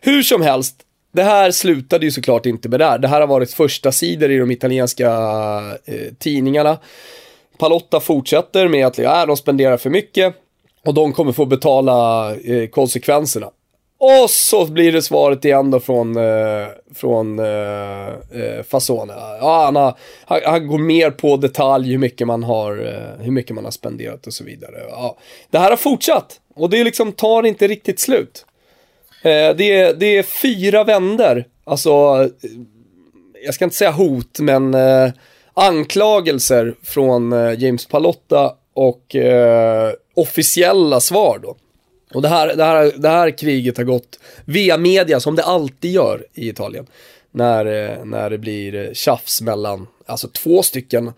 [0.00, 0.76] Hur som helst,
[1.12, 2.98] det här slutade ju såklart inte med det här.
[2.98, 5.10] Det här har varit första sidor i de italienska
[5.84, 6.78] eh, tidningarna.
[7.58, 10.34] Palotta fortsätter med att ja, de spenderar för mycket
[10.84, 13.50] och de kommer få betala eh, konsekvenserna.
[14.00, 19.12] Och så blir det svaret igen då från, eh, från eh, eh, Fasone.
[19.40, 23.32] Ja, han, har, han, han, går mer på detalj hur mycket man har, eh, hur
[23.32, 24.74] mycket man har spenderat och så vidare.
[24.90, 25.16] Ja,
[25.50, 28.46] det här har fortsatt och det liksom tar inte riktigt slut.
[29.22, 32.50] Eh, det, är, det är fyra vänder, alltså, eh,
[33.44, 35.10] jag ska inte säga hot, men eh,
[35.54, 39.16] anklagelser från eh, James Palotta och
[40.14, 41.56] officiella svar då.
[42.14, 45.90] Och det här, det, här, det här kriget har gått via media som det alltid
[45.90, 46.86] gör i Italien.
[47.30, 47.64] När,
[48.04, 51.12] när det blir tjafs mellan, alltså två stycken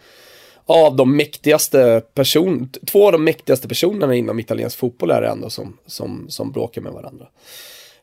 [0.66, 5.50] av de mäktigaste person, två av de mäktigaste personerna inom italiensk fotboll är det ändå
[5.50, 7.26] som, som, som bråkar med varandra.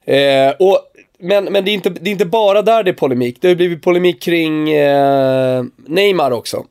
[0.05, 0.79] Eh, och,
[1.19, 3.55] men men det, är inte, det är inte bara där det är polemik, det har
[3.55, 6.65] blivit polemik kring eh, Neymar också.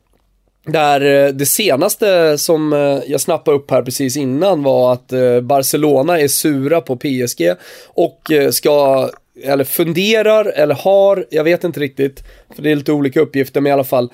[0.67, 5.41] Där eh, det senaste som eh, jag snappade upp här precis innan var att eh,
[5.41, 7.53] Barcelona är sura på PSG
[7.87, 9.09] och ska,
[9.43, 12.23] eller funderar, eller har, jag vet inte riktigt,
[12.55, 14.11] för det är lite olika uppgifter, men i alla fall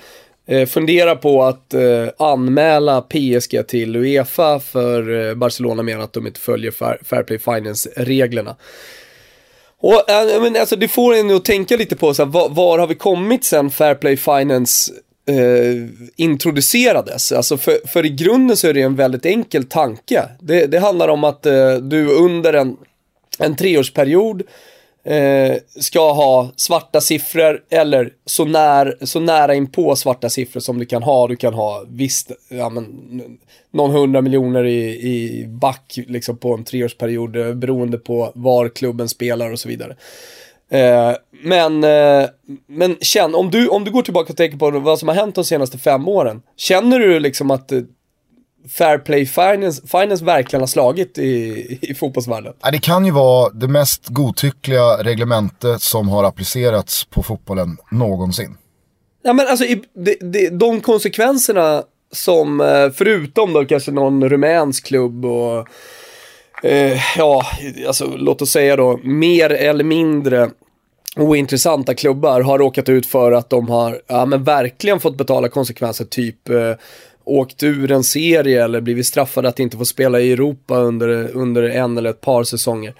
[0.68, 1.74] funderar på att
[2.18, 6.70] anmäla PSG till Uefa för Barcelona menar att de inte följer
[7.04, 8.56] Fair Play Finance-reglerna.
[9.78, 10.02] Och
[10.40, 12.94] men alltså, det får en att tänka lite på så här, var, var, har vi
[12.94, 14.92] kommit sen Fair Play Finance
[15.26, 17.32] eh, introducerades.
[17.32, 20.28] Alltså för, för i grunden så är det en väldigt enkel tanke.
[20.40, 22.76] Det, det handlar om att eh, du under en,
[23.38, 24.42] en treårsperiod
[25.04, 30.78] eh, ska ha svarta siffror eller så, när, så nära in på svarta siffror som
[30.78, 31.28] du kan ha.
[31.28, 32.86] Du kan ha visst, ja, men,
[33.70, 39.08] någon hundra miljoner i, i back liksom på en treårsperiod eh, beroende på var klubben
[39.08, 39.96] spelar och så vidare.
[40.70, 42.28] Eh, men, eh,
[42.66, 45.34] men känn, om du, om du går tillbaka och tänker på vad som har hänt
[45.34, 46.42] de senaste fem åren.
[46.56, 47.80] Känner du liksom att eh,
[48.68, 52.52] Fair Play Finance, finance verkligen har slagit i, i fotbollsvärlden?
[52.62, 58.56] Ja, det kan ju vara det mest godtyckliga reglementet som har applicerats på fotbollen någonsin.
[59.22, 62.58] Ja men alltså i, de, de, de konsekvenserna som,
[62.94, 65.68] förutom då kanske någon rumänsk klubb och
[66.64, 67.46] eh, ja,
[67.86, 70.50] alltså låt oss säga då, mer eller mindre
[71.16, 76.04] ointressanta klubbar har råkat ut för att de har, ja men verkligen fått betala konsekvenser,
[76.04, 76.74] typ eh,
[77.24, 81.62] åkt ur en serie eller blivit straffade att inte få spela i Europa under, under
[81.62, 82.94] en eller ett par säsonger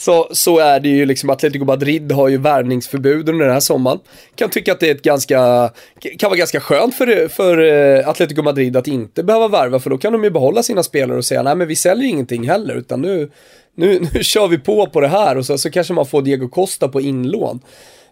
[0.00, 3.98] så, så är det ju liksom Atletico Madrid har ju värvningsförbud under den här sommaren.
[4.34, 5.70] Kan tycka att det är ett ganska,
[6.18, 9.98] kan vara ganska skönt för, för eh, Atletico Madrid att inte behöva värva för då
[9.98, 13.02] kan de ju behålla sina spelare och säga nej men vi säljer ingenting heller utan
[13.02, 13.30] nu,
[13.74, 16.48] nu, nu kör vi på på det här och så, så kanske man får Diego
[16.48, 17.60] Costa på inlån.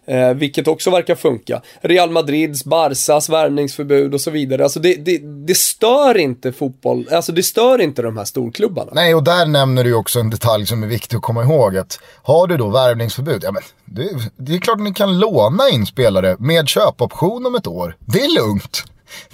[0.09, 1.61] Eh, vilket också verkar funka.
[1.81, 4.63] Real Madrids, Barsas värvningsförbud och så vidare.
[4.63, 5.17] Alltså det, det,
[5.47, 8.91] det, stör inte fotboll, alltså det stör inte de här storklubbarna.
[8.93, 11.77] Nej, och där nämner du också en detalj som är viktig att komma ihåg.
[11.77, 15.69] Att har du då värvningsförbud, ja men det, det är klart att ni kan låna
[15.69, 17.95] in spelare med köpoption om ett år.
[17.99, 18.83] Det är lugnt.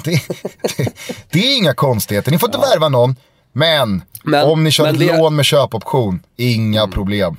[0.03, 0.21] Det,
[1.31, 2.31] det, är inga konstigheter.
[2.31, 2.69] Ni får inte ja.
[2.69, 3.15] värva någon,
[3.53, 6.91] men, men om ni kör ett lån med köpoption, inga mm.
[6.91, 7.37] problem.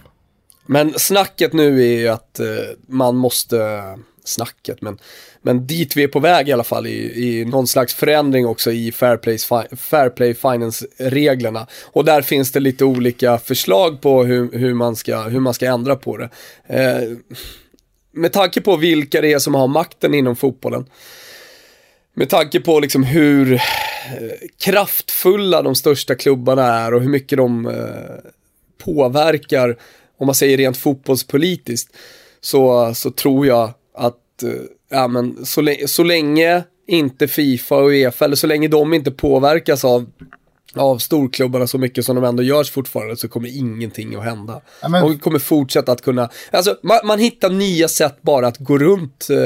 [0.66, 2.46] Men snacket nu är ju att eh,
[2.86, 3.82] man måste,
[4.24, 4.98] snacket, men,
[5.42, 8.72] men dit vi är på väg i alla fall i, i någon slags förändring också
[8.72, 9.38] i Fair Play,
[9.76, 11.66] Fair Play Finance-reglerna.
[11.84, 15.66] Och där finns det lite olika förslag på hur, hur, man, ska, hur man ska
[15.66, 16.30] ändra på det.
[16.66, 17.16] Eh,
[18.12, 20.86] med tanke på vilka det är som har makten inom fotbollen.
[22.14, 23.60] Med tanke på liksom hur eh,
[24.58, 28.30] kraftfulla de största klubbarna är och hur mycket de eh,
[28.84, 29.76] påverkar
[30.18, 31.96] om man säger rent fotbollspolitiskt,
[32.40, 34.50] så, så tror jag att eh,
[34.88, 39.84] ja, men så, så länge inte Fifa och Uefa, eller så länge de inte påverkas
[39.84, 40.06] av
[40.76, 44.60] av storklubbarna så mycket som de ändå görs fortfarande så kommer ingenting att hända.
[44.82, 45.04] Ja, men...
[45.04, 49.26] Och kommer fortsätta att kunna, alltså man, man hittar nya sätt bara att gå runt
[49.30, 49.38] eh,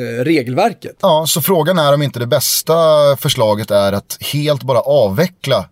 [0.00, 0.96] eh, regelverket.
[1.00, 2.74] Ja, så frågan är om inte det bästa
[3.16, 5.68] förslaget är att helt bara avveckla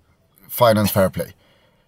[0.50, 1.32] Finance Fair Play.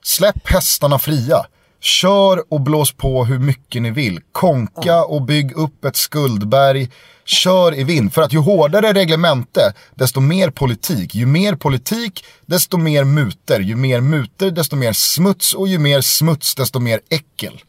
[0.02, 1.46] Släpp hästarna fria.
[1.84, 4.20] Kör och blås på hur mycket ni vill.
[4.32, 6.88] Konka och bygg upp ett skuldberg.
[7.24, 8.14] Kör i vind.
[8.14, 9.60] För att ju hårdare reglemente,
[9.94, 11.14] desto mer politik.
[11.14, 13.60] Ju mer politik, desto mer muter.
[13.60, 15.54] Ju mer muter, desto mer smuts.
[15.54, 17.60] Och ju mer smuts, desto mer äckel.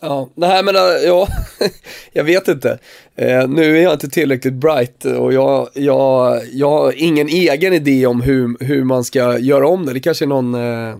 [0.00, 0.74] Ja, nej men
[1.04, 1.28] ja,
[2.12, 2.78] jag vet inte.
[3.16, 8.06] Eh, nu är jag inte tillräckligt bright och jag, jag, jag har ingen egen idé
[8.06, 9.92] om hur, hur man ska göra om det.
[9.92, 10.96] Det kanske är någon, eh,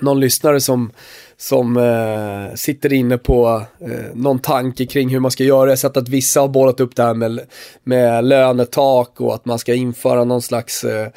[0.00, 0.90] någon lyssnare som
[1.38, 5.64] som eh, sitter inne på eh, någon tanke kring hur man ska göra.
[5.64, 7.40] Jag har sett att vissa har bollat upp det här med,
[7.84, 11.08] med lönetak och att man ska införa någon slags eh,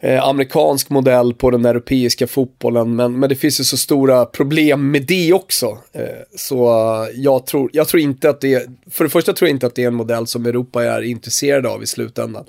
[0.00, 2.96] eh, amerikansk modell på den europeiska fotbollen.
[2.96, 5.78] Men, men det finns ju så stora problem med det också.
[5.92, 6.04] Eh,
[6.36, 6.66] så
[7.14, 9.74] jag tror, jag tror inte att det är, för det första tror jag inte att
[9.74, 12.44] det är en modell som Europa är intresserade av i slutändan.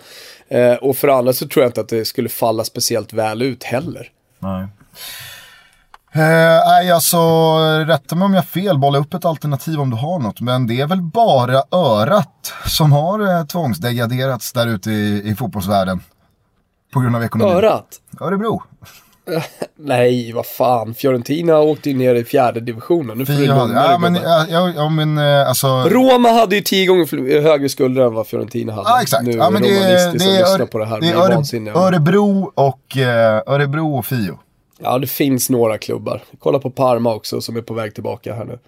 [0.47, 3.41] Eh, och för det andra så tror jag inte att det skulle falla speciellt väl
[3.41, 4.11] ut heller.
[4.39, 4.67] Nej.
[6.17, 7.17] Eh, nej, alltså
[7.87, 10.41] rätta mig om jag har fel, bolla upp ett alternativ om du har något.
[10.41, 16.01] Men det är väl bara örat som har eh, tvångsdegraderats där ute i, i fotbollsvärlden.
[16.93, 17.53] På grund av ekonomin.
[17.55, 17.87] Örat?
[18.21, 18.63] Örebro.
[19.79, 20.93] Nej, vad fan.
[20.93, 23.17] Fiorentina åkte ju ner i fjärde divisionen.
[23.17, 25.67] Nu får du Fy, lugna ja, men, ja, ja, ja, men eh, alltså.
[25.67, 28.89] Roma hade ju tio gånger högre skulder än vad Fiorentina hade.
[28.89, 29.23] Ja, exakt.
[29.23, 31.01] Nu Ja, men är det, är- det, är, på det här.
[31.01, 31.87] det är Öre.
[31.87, 34.39] Örebro och, eh, Örebro och Fio.
[34.79, 36.23] Ja, det finns några klubbar.
[36.39, 38.59] Kolla på Parma också som är på väg tillbaka här nu.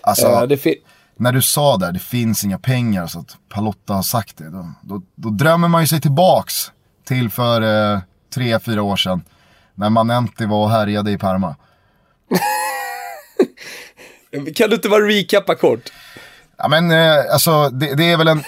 [0.00, 0.74] Alltså, Eh,
[1.16, 4.50] när du sa där, det finns inga pengar, så att Palotta har sagt det.
[4.50, 6.72] Då, då, då drömmer man ju sig tillbaks
[7.04, 8.00] till för eh,
[8.34, 9.22] tre, fyra år sedan.
[9.74, 11.56] När Manenti var och härjade i Parma.
[14.54, 15.92] kan du inte bara recappa kort?
[16.56, 18.42] Ja men eh, alltså det, det är väl en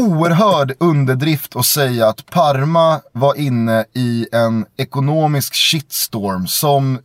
[0.00, 6.98] oerhörd underdrift att säga att Parma var inne i en ekonomisk shitstorm som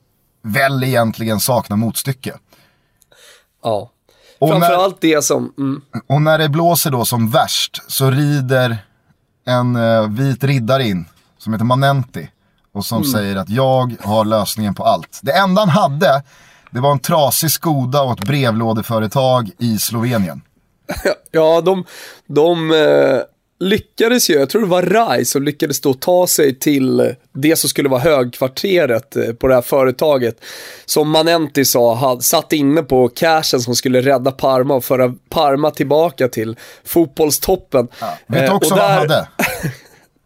[0.43, 2.33] väl egentligen saknar motstycke.
[3.63, 3.91] Ja.
[4.39, 5.53] Och när- Framförallt det som...
[5.57, 8.77] Mm, Och när det blåser då som värst så rider
[9.45, 11.05] en eh, vit riddare in
[11.37, 12.29] som heter Manenti
[12.73, 15.19] och som säger att jag har lösningen på allt.
[15.23, 16.23] Det enda han hade,
[16.71, 20.41] det var en trasig Skoda och ett brevlådeföretag i Slovenien.
[21.31, 21.83] ja, de,
[22.27, 23.17] de eh,
[23.59, 27.69] lyckades ju, jag tror det var Rai som lyckades då ta sig till det som
[27.69, 30.35] skulle vara högkvarteret eh, på det här företaget.
[30.85, 36.27] Som Manenti sa, satt inne på cashen som skulle rädda Parma och föra Parma tillbaka
[36.27, 37.87] till fotbollstoppen.
[38.27, 39.27] Vet du Eh, också och vad han där- hade?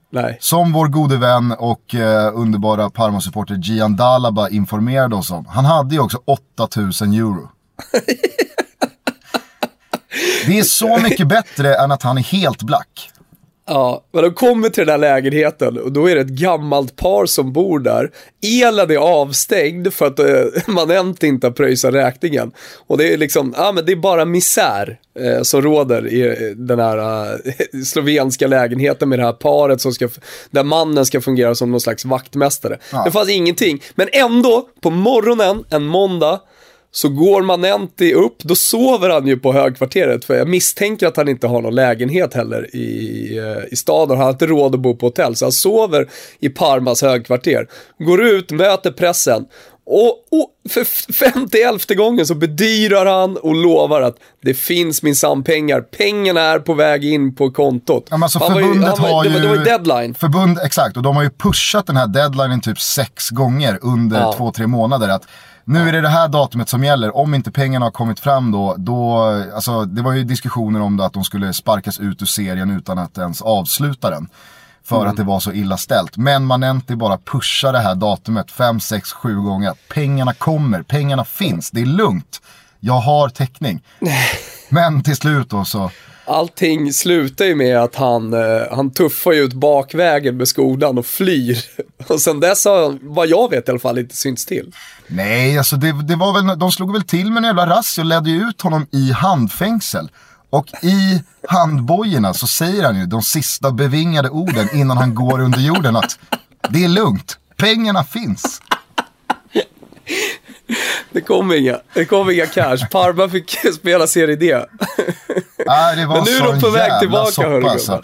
[0.10, 0.38] Nej.
[0.42, 5.46] Som vår gode vän och eh, underbara Parma-supporter Gian Dalaba informerade oss om.
[5.46, 7.50] Han hade ju också 8000 euro.
[10.48, 13.12] Det är så mycket bättre än att han är helt black.
[13.68, 17.26] Ja, men de kommer till den här lägenheten och då är det ett gammalt par
[17.26, 18.12] som bor där.
[18.62, 22.52] Elen är avstängd för att eh, man inte har pröjsat räkningen.
[22.88, 26.56] Och det är liksom, ja men det är bara misär eh, som råder i eh,
[26.56, 30.10] den här eh, slovenska lägenheten med det här paret som ska,
[30.52, 32.78] där mannen ska fungera som någon slags vaktmästare.
[32.92, 33.04] Ja.
[33.06, 36.40] Det fanns ingenting, men ändå på morgonen en måndag
[36.96, 40.26] så går Manenti upp, då sover han ju på högkvarteret.
[40.26, 44.18] För jag misstänker att han inte har någon lägenhet heller i, eh, i staden.
[44.18, 46.08] Han har inte råd att bo på hotell, så han sover
[46.40, 47.68] i Parmas högkvarter.
[48.00, 49.46] Går ut, möter pressen.
[49.88, 55.82] Och, och för femtioelfte gången så bedyrar han och lovar att det finns minsann pengar.
[55.82, 58.08] Pengarna är på väg in på kontot.
[58.10, 59.30] Ja, men alltså Han var ju- förbundet var- har ju...
[59.40, 60.14] Det var ju deadline.
[60.14, 64.34] Förbund, exakt, och de har ju pushat den här deadlinen typ sex gånger under Ja.
[64.38, 65.10] två, tre månader.
[65.10, 65.24] Att
[65.66, 68.76] nu är det det här datumet som gäller, om inte pengarna har kommit fram då,
[68.78, 69.18] då,
[69.56, 72.98] alltså det var ju diskussioner om det att de skulle sparkas ut ur serien utan
[73.00, 74.28] att ens avsluta den.
[74.84, 75.10] För Mm.
[75.10, 76.18] att det var så illa ställt.
[76.18, 79.74] Men Manenti bara pushar det här datumet fem, sex, sju gånger.
[79.94, 82.42] Pengarna kommer, pengarna finns, det är lugnt.
[82.80, 83.82] Jag har täckning.
[84.70, 85.92] Men till slut då så,
[86.28, 91.06] Allting slutar ju med att han, eh, han tuffar ju ut bakvägen med skolan och
[91.06, 91.58] flyr.
[92.08, 94.72] Och sen dess har han, vad jag vet i alla fall, inte synts till.
[95.08, 98.10] Nej, alltså det, det var väl, de slog väl till med en jävla razzia och
[98.10, 100.10] ledde ju ut honom i handfängsel.
[100.50, 105.60] Och i handbojorna så säger han ju de sista bevingade orden innan han går under
[105.60, 106.20] jorden att
[106.70, 108.62] det är lugnt, pengarna finns.
[111.16, 112.78] Det kom inga, det kom inga cash.
[112.92, 114.60] Parma fick spela Serie D.
[115.68, 118.02] Nej, det var Men nu är de på väg tillbaka, soppa, alltså.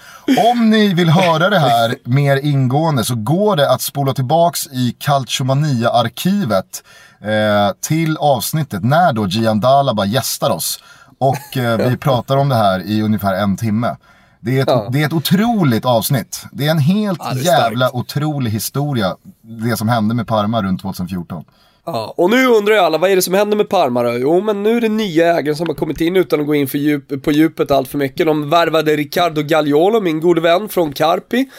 [0.51, 4.95] Om ni vill höra det här mer ingående så går det att spola tillbaks i
[4.99, 6.83] Calciomania-arkivet
[7.21, 10.83] eh, till avsnittet när då Gian Dalaba gästar oss.
[11.19, 13.95] Och eh, vi pratar om det här i ungefär en timme.
[14.39, 14.89] Det är, ett, Ja.
[14.91, 16.45] det är ett otroligt avsnitt.
[16.51, 19.15] Det är en helt Ja, är jävla otrolig historia.
[19.41, 21.43] Det som hände med Parma runt 2014.
[21.85, 24.17] Ja, och nu undrar ju alla, vad är det som händer med Parma då?
[24.17, 26.67] Jo, men nu är det nya ägare som har kommit in utan att gå in
[26.67, 28.25] för djup, på djupet allt för mycket.
[28.25, 31.49] De värvade Riccardo Gagliolo, min gode vän från Carpi.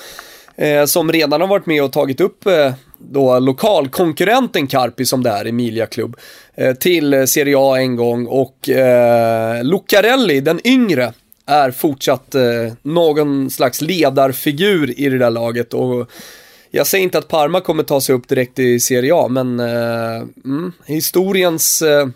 [0.56, 5.30] Eh, som redan har varit med och tagit upp eh, då lokalkonkurrenten Carpi som det
[5.30, 6.16] är, Emilia Klubb,
[6.54, 8.26] eh, till Serie A en gång.
[8.26, 11.12] Och eh, Lucarelli, den yngre,
[11.46, 12.42] är fortsatt eh,
[12.82, 15.74] någon slags ledarfigur i det där laget.
[15.74, 16.10] Och
[16.74, 20.22] jag säger inte att Parma kommer ta sig upp direkt i Serie A, men eh,
[20.44, 22.08] mm, historiens eh,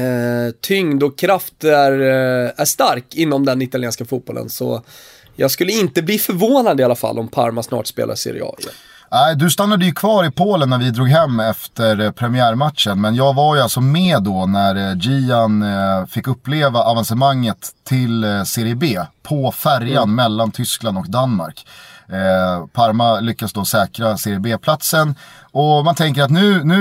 [0.00, 4.48] eh, tyngd och kraft är, eh, är stark inom den italienska fotbollen.
[4.48, 4.82] Så
[5.36, 8.72] jag skulle inte bli förvånad i alla fall om Parma snart spelar Serie A igen.
[9.10, 13.00] Nej, du stannade ju kvar i Polen när vi drog hem efter eh, premiärmatchen.
[13.00, 15.64] Men jag var ju alltså med då när Gian
[16.08, 20.14] fick uppleva avancemanget till Serie B på färjan mm.
[20.14, 21.66] mellan Tyskland och Danmark.
[22.72, 25.14] Parma lyckas då säkra Serie B-platsen.
[25.52, 26.80] Och man tänker att nu, nu,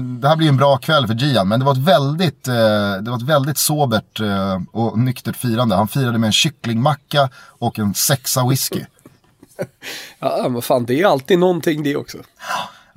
[0.00, 1.48] det här blir en bra kväll för Gian.
[1.48, 4.20] Men det var ett väldigt, det var ett väldigt sobert
[4.72, 5.76] och nyktert firande.
[5.76, 7.28] Han firade med en kycklingmacka
[7.58, 8.84] och en sexa whisky.
[10.18, 12.18] ja, men fan det är alltid någonting det också.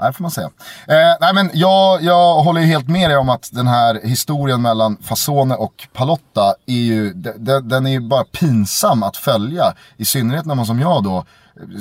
[0.08, 0.50] Det får man säga.
[0.88, 4.98] Eh, nej, men jag, jag håller helt med dig om att den här historien mellan
[5.04, 9.74] Fasone och Palotta är ju, den, den är ju bara pinsam att följa.
[9.98, 11.26] I synnerhet när man som jag då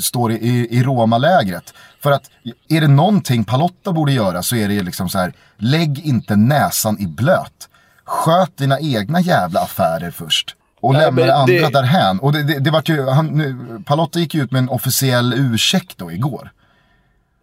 [0.03, 1.75] står i, i Roma-lägret.
[2.01, 2.31] För att
[2.69, 6.99] är det någonting Palotta borde göra så är det liksom så här, lägg inte näsan
[6.99, 7.69] i blöt.
[8.05, 11.73] Sköt dina egna jävla affärer först och Nej, lämnade andra det...
[11.73, 12.19] därhän.
[12.19, 13.57] Och det, det, det var ju, han, nu,
[13.87, 16.53] Palotta gick ju ut med en officiell ursäkt då igår.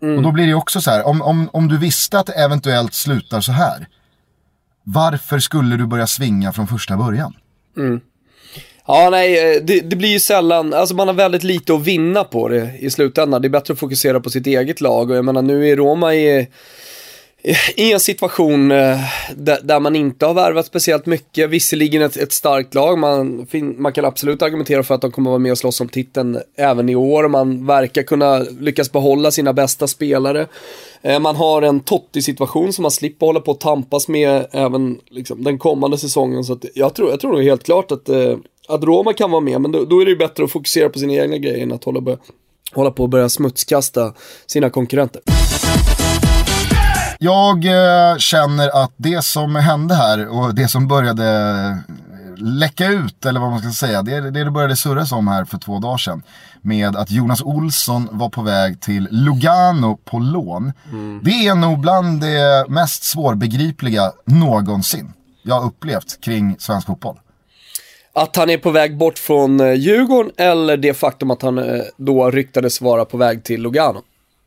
[0.02, 0.18] Mm.
[0.18, 2.94] Och då blir det också så här, om, om, om du visste att det eventuellt
[2.94, 3.88] slutar så här.
[4.84, 7.34] Varför skulle du börja svinga från första början?
[7.78, 8.02] Mm.
[8.88, 12.24] Ja, nej, eh, det, det, blir ju sällan, alltså man har väldigt lite att vinna
[12.24, 13.42] på det i slutändan.
[13.42, 16.16] Det är bättre att fokusera på sitt eget lag och jag menar nu är Roma
[16.16, 16.48] i
[17.76, 19.00] i en situation eh,
[19.36, 23.94] där, där, man inte har värvat speciellt mycket, visserligen ett, ett starkt lag, man, man
[23.94, 26.96] kan absolut argumentera för att de kommer vara med och slåss om titeln även i
[26.96, 30.48] år, man verkar kunna lyckas behålla sina bästa spelare.
[31.02, 35.44] Eh, man har en Totti-situation som man slipper hålla på att tampas med även liksom,
[35.44, 38.38] den kommande säsongen, så jag tror, jag tror nog helt klart att, eh,
[38.68, 41.00] att Roma kan vara med, men då, då är det ju bättre att fokusera på
[41.00, 42.18] sina egna grejer än att hålla,
[42.74, 44.14] hålla på och börja smutskasta
[44.48, 45.22] sina konkurrenter.
[47.20, 51.78] Jag eh, känner att det som hände här och det som började
[52.38, 55.58] läcka ut, eller vad man ska säga, det, det, det började surras om här för
[55.58, 56.24] två dagar sedan.
[56.62, 60.74] Med att Jonas Olsson var på väg till Lugano på lån.
[60.92, 61.20] Mm.
[61.24, 67.18] Det är nog bland det mest svårbegripliga någonsin jag upplevt kring svensk fotboll.
[68.18, 71.82] Att han är på väg bort från eh, Djurgården eller det faktum att han eh,
[71.98, 74.02] då ryktades vara på väg till Lugano?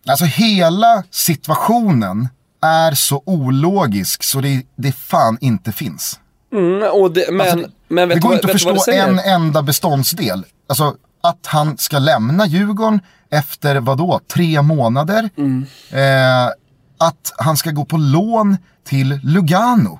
[0.08, 2.28] Alltså hela situationen
[2.62, 6.20] är så ologisk så det, det fan inte finns.
[6.52, 10.44] Mm, och det, men, alltså, men det går inte att förstå en enda beståndsdel.
[10.68, 13.00] Alltså att han ska lämna Djurgården
[13.30, 15.30] efter vadå, tre månader.
[15.36, 15.66] Mm.
[15.90, 16.52] Eh,
[16.98, 19.98] att han ska gå på lån till Lugano.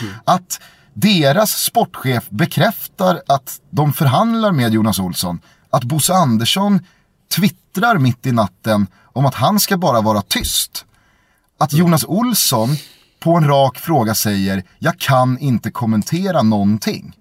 [0.00, 0.14] mm.
[0.24, 0.60] Att
[0.94, 5.40] deras sportchef bekräftar att de förhandlar med Jonas Olsson.
[5.70, 6.80] Att Bosse Andersson
[7.36, 10.84] twittrar mitt i natten om att han ska bara vara tyst.
[11.58, 12.68] Att Jonas Olsson
[13.20, 17.16] på en rak fråga säger jag kan inte kommentera någonting.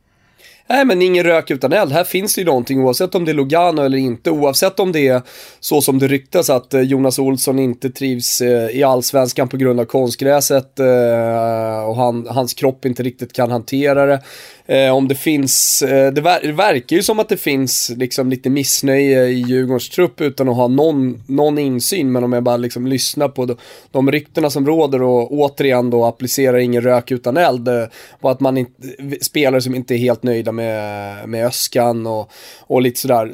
[0.72, 1.92] Nej men ingen rök utan eld.
[1.92, 4.32] Här finns det ju någonting oavsett om det är Lugano eller inte.
[4.32, 5.22] Oavsett om det är
[5.60, 9.80] så som det ryktas att eh, Jonas Olsson inte trivs eh, i allsvenskan på grund
[9.80, 14.22] av konstgräset eh, och han, hans kropp inte riktigt kan hantera det.
[14.70, 18.30] Eh, om det finns, eh, det, ver det, verkar ju som att det finns liksom
[18.30, 22.12] lite missnöje i Djurgårdens trupp utan att ha någon, någon insyn.
[22.12, 23.58] Men om jag bara liksom lyssnar på de,
[23.92, 27.68] de ryktena som råder och återigen då applicerar ingen rök utan eld.
[27.68, 27.86] Eh,
[28.22, 28.82] och att man inte,
[29.22, 33.32] spelare som inte är helt nöjda med, med Öskan och, och lite sådär.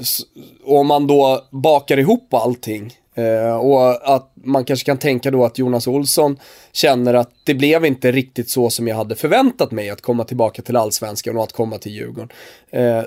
[0.64, 5.46] Och om man då bakar ihop allting eh, och att man kanske kan tänka då
[5.46, 6.38] att Jonas Olsson
[6.72, 10.62] känner att det blev inte riktigt så som jag hade förväntat mig att komma tillbaka
[10.62, 12.30] till allsvenskan och att komma till Djurgården.
[12.72, 13.04] Eh,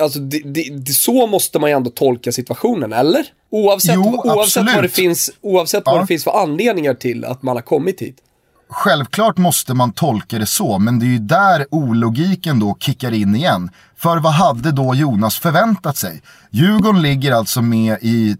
[0.00, 0.38] alltså det,
[0.70, 3.26] det, så måste man ju ändå tolka situationen, eller?
[3.50, 5.92] Oavsett, jo, oavsett, vad, det finns, oavsett ja.
[5.92, 8.22] vad det finns för anledningar till att man har kommit hit
[8.68, 13.34] självklart måste man tolka det så, men det är ju där ologiken då kickar in
[13.34, 13.70] igen.
[13.96, 16.22] För vad hade då Jonas förväntat sig?
[16.50, 18.36] Djurgården ligger alltså med i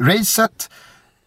[0.00, 0.70] racet.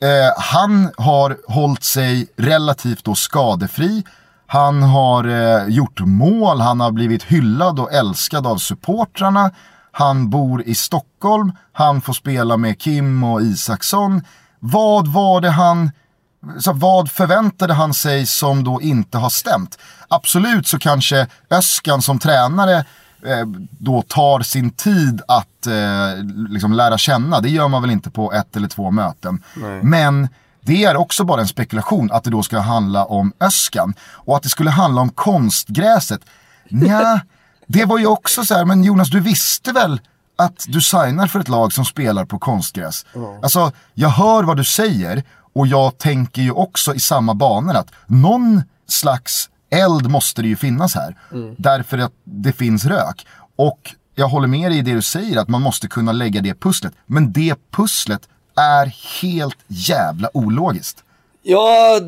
[0.01, 4.03] Eh, han har hållit sig relativt då skadefri.
[4.47, 9.51] Han har eh, gjort mål, han har blivit hyllad och älskad av supportrarna.
[9.91, 14.21] Han bor i Stockholm, han får spela med Kim och Isaksson.
[14.59, 15.91] Vad var det han
[16.59, 19.77] så vad förväntade han sig som då inte har stämt?
[20.07, 22.85] Absolut så kanske Öskan som tränare
[23.69, 27.41] då tar sin tid att eh, liksom lära känna.
[27.41, 29.43] Det gör man väl inte på ett eller två möten.
[29.55, 29.83] Nej.
[29.83, 30.27] Men
[30.61, 33.93] det är också bara en spekulation att det då ska handla om Öskan.
[34.01, 36.21] Och att det skulle handla om konstgräset.
[36.69, 37.21] Nja,
[37.67, 40.01] det var ju också så här, men Jonas du visste väl
[40.37, 43.05] att du signar för ett lag som spelar på konstgräs?
[43.15, 43.43] Mm.
[43.43, 47.91] Alltså, jag hör vad du säger och jag tänker ju också i samma banor att
[48.07, 51.15] någon slags eld måste det ju finnas här.
[51.31, 51.55] Mm.
[51.57, 53.25] Därför att det finns rök.
[53.55, 56.59] Och jag håller med dig i det du säger att man måste kunna lägga det
[56.59, 56.93] pusslet.
[57.05, 58.21] Men det pusslet
[58.55, 61.03] är helt jävla ologiskt.
[61.43, 61.99] Ja,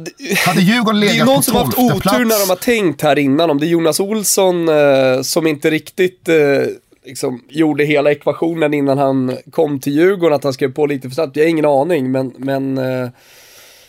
[0.45, 2.17] Hade Djurgården det är legat någon som haft otur plats.
[2.17, 3.49] när de har tänkt här innan.
[3.49, 6.35] Om det är Jonas Olsson eh, som inte riktigt eh,
[7.05, 11.15] liksom, gjorde hela ekvationen innan han kom till Djurgården, att han skrev på lite för
[11.15, 11.35] snabbt.
[11.35, 13.09] Jag har ingen aning, men, men eh,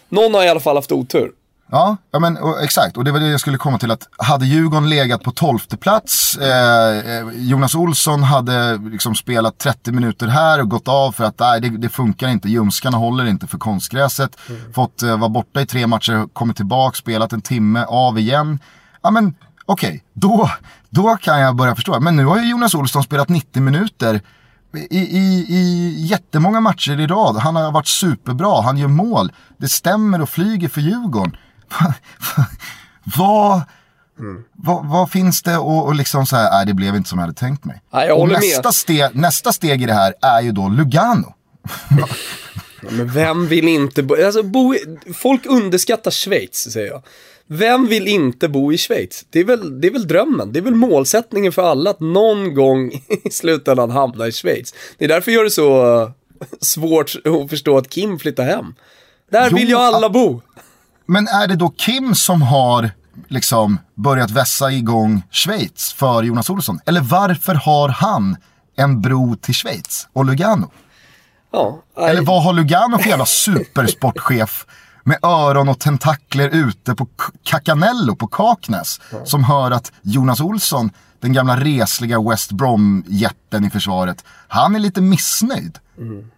[0.08, 1.32] någon har i alla fall haft otur.
[1.70, 2.96] Ja, ja men och, exakt.
[2.96, 3.90] Och det var det jag skulle komma till.
[3.90, 9.92] att Hade Djurgården legat på tolfte plats, eh, eh, Jonas Olsson hade liksom spelat 30
[9.92, 12.48] minuter här och gått av för att nej, det, det funkar inte.
[12.48, 14.36] Ljumskarna håller inte för konstgräset.
[14.74, 18.58] Fått eh, vara borta i tre matcher, kommit tillbaka, spelat en timme, av igen.
[19.02, 19.34] Ja men
[19.66, 20.50] okej, då,
[20.90, 22.00] då kan jag börja förstå.
[22.00, 24.20] Men nu har ju Jonas Olsson spelat 90 minuter
[24.90, 27.36] i, i, i jättemånga matcher i rad.
[27.36, 29.32] Han har varit superbra, han gör mål.
[29.58, 31.36] Det stämmer och flyger för Djurgården.
[33.16, 33.62] vad,
[34.52, 37.26] vad, vad finns det och, och liksom så här, nej det blev inte som jag
[37.26, 37.82] hade tänkt mig.
[37.92, 38.42] Nej, jag och håller med.
[38.42, 41.34] nästa, steg, nästa steg i det här är ju då Lugano.
[42.90, 47.02] Men vem vill inte bo, alltså bo i, folk underskattar Schweiz, säger jag.
[47.46, 49.24] Vem vill inte bo i Schweiz?
[49.30, 52.54] Det är, väl, det är väl drömmen, det är väl målsättningen för alla att någon
[52.54, 52.92] gång
[53.24, 54.74] i slutändan hamna i Schweiz.
[54.98, 56.10] Det är därför jag gör det så eh,
[56.60, 58.74] svårt att förstå att Kim flyttar hem.
[59.30, 60.40] Där Jo, vill ju alla bo.
[61.06, 62.90] Men är det då Kim som har
[63.28, 66.80] liksom börjat vässa igång Schweiz för Jonas Olsson?
[66.86, 68.36] Eller varför har han
[68.76, 70.70] en bro till Schweiz och Lugano?
[71.52, 74.66] Ja, Eller nej, vad har Lugano för jävla supersportchef
[75.04, 77.06] med öron och tentakler ute på
[77.42, 80.90] Kakanello på Kaknäs som hör att Jonas Olsson,
[81.20, 85.78] den gamla resliga West Brom-jätten i försvaret, han är lite missnöjd.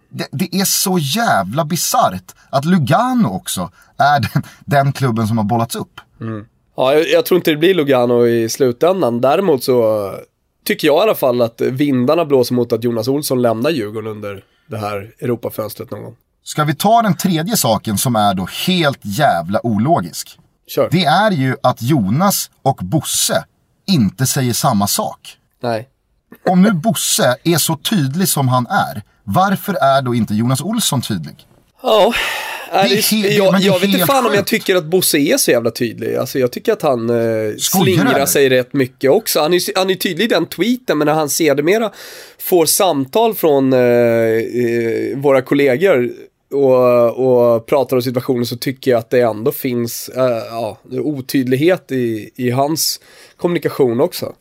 [0.09, 5.45] Det, det är så jävla bisarrt att Lugano också är den, den klubben som har
[5.45, 6.01] bollats upp.
[6.75, 9.21] ja, jag, jag tror inte det blir Lugano i slutändan.
[9.21, 10.11] Däremot så
[10.65, 14.43] tycker jag i alla fall att vindarna blåser mot att Jonas Olsson lämnar Djurgården under
[14.67, 16.15] det här Europafönstret någon gång.
[16.43, 20.39] Ska vi ta den tredje saken som är då helt jävla ologisk?
[20.67, 20.89] Kör.
[20.91, 23.45] Det är ju att Jonas och Bosse
[23.87, 25.37] inte säger samma sak.
[25.61, 25.89] Nej.
[26.45, 31.01] Om nu Bosse är så tydlig som han är, varför är då inte Jonas Olsson
[31.01, 31.35] tydlig?
[31.83, 32.13] Ja,
[32.71, 32.77] Det
[33.13, 34.49] är jag, jag vet inte fan om jag sjukt.
[34.49, 36.15] tycker att Bosse är så jävla tydlig.
[36.15, 39.39] Alltså jag tycker att han eh, slingrar sig rätt mycket också.
[39.39, 41.91] Han är, han är tydlig i den tweeten, men när han sedermera
[42.39, 46.11] får samtal från eh, eh, våra kollegor
[46.51, 51.91] och, och pratar om situationen så tycker jag att det ändå finns eh, ja, otydlighet
[51.91, 52.99] i, i hans
[53.37, 54.33] kommunikation också.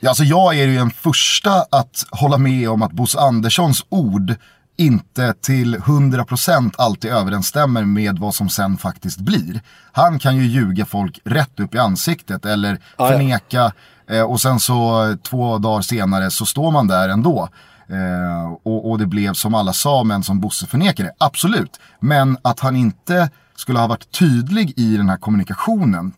[0.00, 4.34] Ja, Alltså jag är ju den första att hålla med om att Bosse Anderssons ord
[4.76, 9.60] inte till 100% alltid överensstämmer med vad som sen faktiskt blir.
[9.92, 13.08] Han kan ju ljuga folk rätt upp i ansiktet eller Ah, ja.
[13.08, 13.72] förneka
[14.10, 17.48] eh, och sen så eh, två dagar senare så står man där ändå.
[17.88, 21.12] Eh, och, och det blev som alla sa men som Bosse förnekade.
[21.18, 21.80] Absolut.
[22.00, 26.12] Men att han inte skulle ha varit tydlig i den här kommunikationen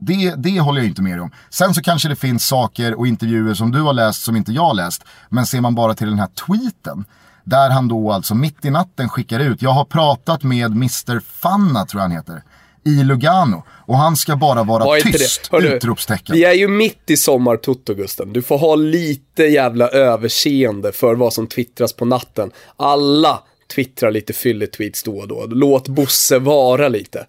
[0.00, 1.30] det, det håller jag inte med om.
[1.50, 4.62] Sen så kanske det finns saker och intervjuer som du har läst som inte jag
[4.62, 5.04] har läst.
[5.28, 7.04] Men ser man bara till den här tweeten.
[7.44, 9.62] Där han då alltså mitt i natten skickar ut.
[9.62, 12.42] Jag har pratat med Mr Fanna tror jag han heter.
[12.84, 13.62] I Lugano.
[13.70, 15.48] Och han ska bara vara Var tyst!
[15.52, 16.36] Hörru, utropstecken.
[16.36, 18.32] Vi är ju mitt i sommar-Toto, Gusten.
[18.32, 22.50] Du får ha lite jävla överseende för vad som twittras på natten.
[22.76, 23.40] Alla
[23.74, 25.46] twittrar lite fylletweets då och då.
[25.46, 27.26] Låt Bosse vara lite.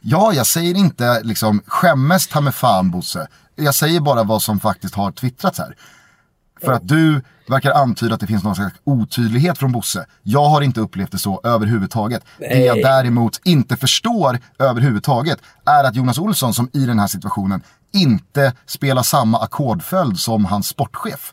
[0.00, 3.26] Ja, jag säger inte liksom skämmes ta med fan Bosse.
[3.56, 5.76] Jag säger bara vad som faktiskt har twittrats här.
[6.64, 10.06] För att du verkar antyda att det finns någon slags otydlighet från Bosse.
[10.22, 12.24] Jag har inte upplevt det så överhuvudtaget.
[12.38, 12.84] Det jag Nej.
[12.84, 19.02] däremot inte förstår överhuvudtaget är att Jonas Olsson som i den här situationen inte spelar
[19.02, 21.32] samma ackordföljd som hans sportchef.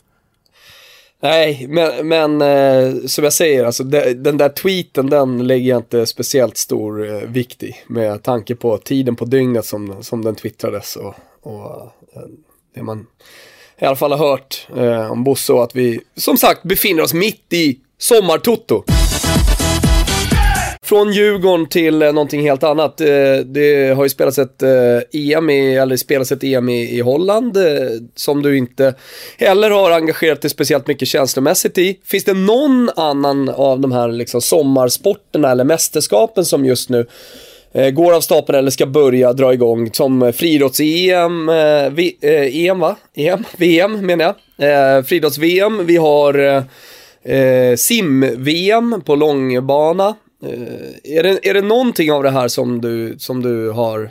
[1.22, 5.78] Nej, men, men eh, som jag säger, alltså, de, den där tweeten, den lägger jag
[5.78, 7.76] inte speciellt stor eh, vikt i.
[7.86, 11.80] Med tanke på tiden på dygnet som, som den twittrades och, och
[12.14, 12.22] eh,
[12.74, 13.06] det man
[13.78, 17.14] i alla fall har hört eh, om Bosse och att vi, som sagt, befinner oss
[17.14, 18.84] mitt i sommartoto.
[20.84, 23.00] Från Djurgården till eh, någonting helt annat.
[23.00, 23.06] Eh,
[23.44, 27.56] det har ju spelats ett eh, EM i, eller spelats ett EM i, i Holland
[27.56, 27.62] eh,
[28.14, 28.94] som du inte
[29.38, 31.98] heller har engagerat dig speciellt mycket känslomässigt i.
[32.04, 37.06] Finns det någon annan av de här liksom sommarsporterna eller mästerskapen som just nu
[37.92, 42.96] går av stapeln eller ska börja dra igång som friidrotts-EM, eh, eh, EM va?
[43.14, 43.44] EM?
[43.56, 44.96] VM menar jag.
[44.98, 46.64] Eh, friidrotts-VM, vi har
[47.22, 50.14] eh, sim-VM på långbana.
[50.42, 54.10] Eh, är, det, är det någonting av det här som du, som du har eh,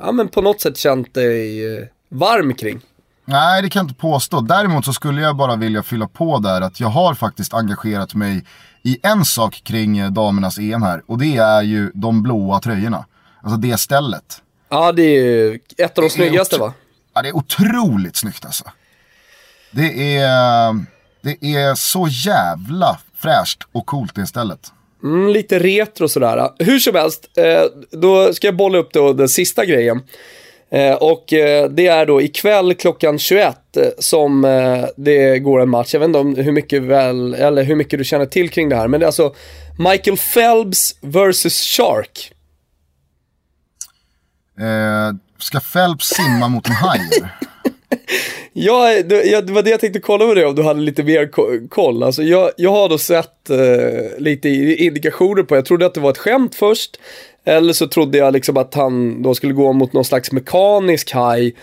[0.00, 2.80] ja, men på något sätt känt dig eh, varm kring?
[3.24, 4.40] Nej, det kan jag inte påstå.
[4.40, 8.44] Däremot så skulle jag bara vilja fylla på där att jag har faktiskt engagerat mig
[8.82, 11.02] i en sak kring damernas EM här.
[11.06, 13.06] Och det är ju de blåa tröjorna.
[13.42, 14.42] Alltså det stället.
[14.68, 16.72] Ja, det är ju ett av de snyggaste va?
[17.14, 18.64] Ja, det är otroligt snyggt alltså.
[19.70, 20.84] Det är,
[21.20, 24.72] det är så jävla fräscht och coolt det stället.
[25.02, 26.50] Mm, lite retro sådär.
[26.58, 30.00] Hur som helst, eh, då ska jag bolla upp då den sista grejen.
[30.70, 33.58] Eh, och eh, det är då ikväll klockan 21
[33.98, 34.42] som
[34.96, 35.92] det går en match.
[35.92, 38.76] Jag vet inte om hur mycket väl, eller hur mycket du känner till kring det
[38.76, 38.88] här.
[38.88, 39.34] Men det är alltså
[39.78, 42.32] Michael Phelps vs Shark.
[44.58, 47.00] Eh, ska Phelps simma mot en haj?
[48.52, 51.30] Ja, det, det var det jag tänkte kolla med dig om du hade lite mer
[51.68, 52.02] koll.
[52.02, 54.48] Alltså jag, jag har då sett eh, lite
[54.84, 57.00] indikationer på, jag trodde att det var ett skämt först.
[57.44, 61.54] Eller så trodde jag liksom att han då skulle gå mot någon slags mekanisk haj.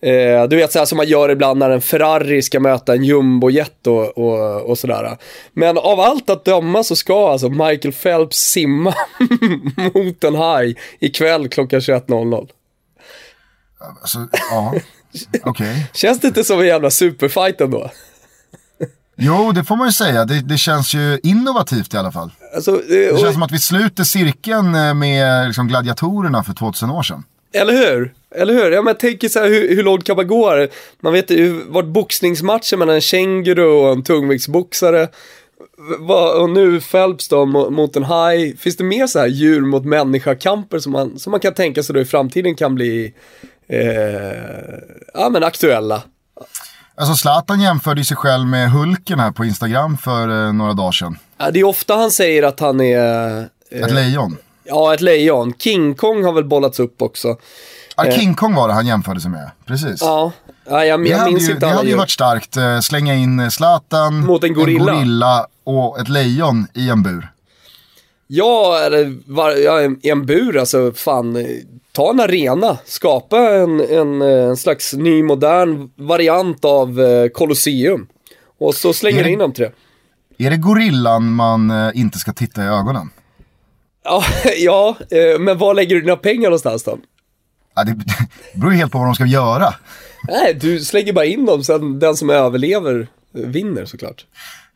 [0.00, 3.86] Eh, du vet såhär som man gör ibland när en Ferrari ska möta en jumbojet
[3.86, 5.18] och, och, och sådär.
[5.52, 8.94] Men av allt att döma så ska alltså Michael Phelps simma
[9.94, 12.48] mot en haj ikväll klockan 21.00.
[14.00, 14.18] Alltså,
[14.50, 14.74] ja.
[15.44, 15.76] Okay.
[15.92, 17.90] Känns det inte som en jävla superfight ändå?
[19.16, 20.24] Jo, det får man ju säga.
[20.24, 22.30] Det, det känns ju innovativt i alla fall.
[22.54, 26.90] Alltså, det, det känns som att vi sluter cirkeln eh, med liksom, gladiatorerna för 2000
[26.90, 27.24] år sedan.
[27.52, 28.14] Eller hur?
[28.34, 28.70] Eller hur?
[28.70, 30.66] Ja, men jag tänker så här, hur, hur långt kan man gå?
[31.00, 35.08] Man vet ju vart boxningsmatcher mellan en känguru och en tungviktsboxare.
[36.40, 38.56] Och nu Phelps då mot en haj.
[38.56, 41.94] Finns det mer så här djur mot människa-kamper som man, som man kan tänka sig
[41.94, 43.14] då i framtiden kan bli
[45.14, 46.02] ja, men aktuella?
[46.96, 51.18] Alltså Zlatan jämförde sig själv med Hulken här på Instagram för eh, några dagar sedan.
[51.38, 53.38] Ja, det är ofta han säger att han är...
[53.70, 54.36] Eh, ett lejon.
[54.64, 55.54] Ja, ett lejon.
[55.58, 57.36] King Kong har väl bollats upp också.
[57.96, 58.14] Ja, eh.
[58.18, 60.00] King Kong var det han jämförde sig med, precis.
[60.00, 60.32] Ja,
[60.68, 64.20] ja jag, jag minns ju, inte Det hade ju varit starkt, eh, slänga in Zlatan,
[64.20, 64.92] Mot en gorilla.
[64.92, 67.28] en gorilla och ett lejon i en bur.
[68.26, 71.46] Ja, eller var, ja, i en bur, alltså fan
[71.94, 78.06] ta en arena, skapa en, en, eh, en slags ny modern variant av eh, Colosseum.
[78.58, 79.70] Och så slänger det, in de tre.
[80.38, 83.10] Är det gorillan man eh, inte ska titta i ögonen?
[84.04, 84.24] Ja,
[84.58, 84.96] ja
[85.40, 86.98] men var lägger du dina pengar någonstans då?
[87.74, 87.96] Ja, det
[88.60, 89.74] beror helt på vad de ska göra.
[90.28, 94.26] Nej, du slänger bara in dem, sen den som överlever vinner såklart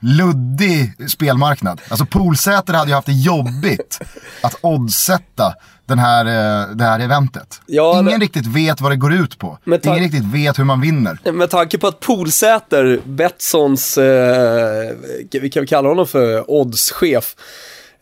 [0.01, 1.81] luddig spelmarknad.
[1.89, 4.01] Alltså Poolsäter hade ju haft det jobbigt
[4.43, 5.55] att oddsätta
[5.87, 7.61] den här, eh, det här eventet.
[7.67, 8.25] Ja, Ingen det...
[8.25, 9.59] riktigt vet vad det går ut på.
[9.67, 11.33] Ingen riktigt vet hur man vinner.
[11.33, 14.95] Med tanke på att Poolsäter, Betssons, eh,
[15.33, 17.37] vi kan kalla honom för oddschef,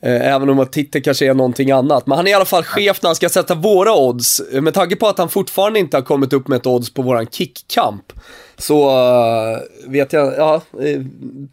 [0.00, 2.06] Även om titeln kanske är någonting annat.
[2.06, 4.42] Men han är i alla fall chef när han ska sätta våra odds.
[4.52, 7.26] Med tanke på att han fortfarande inte har kommit upp med ett odds på våran
[7.26, 8.12] kickkamp.
[8.58, 10.60] Så uh, vet jag, ja,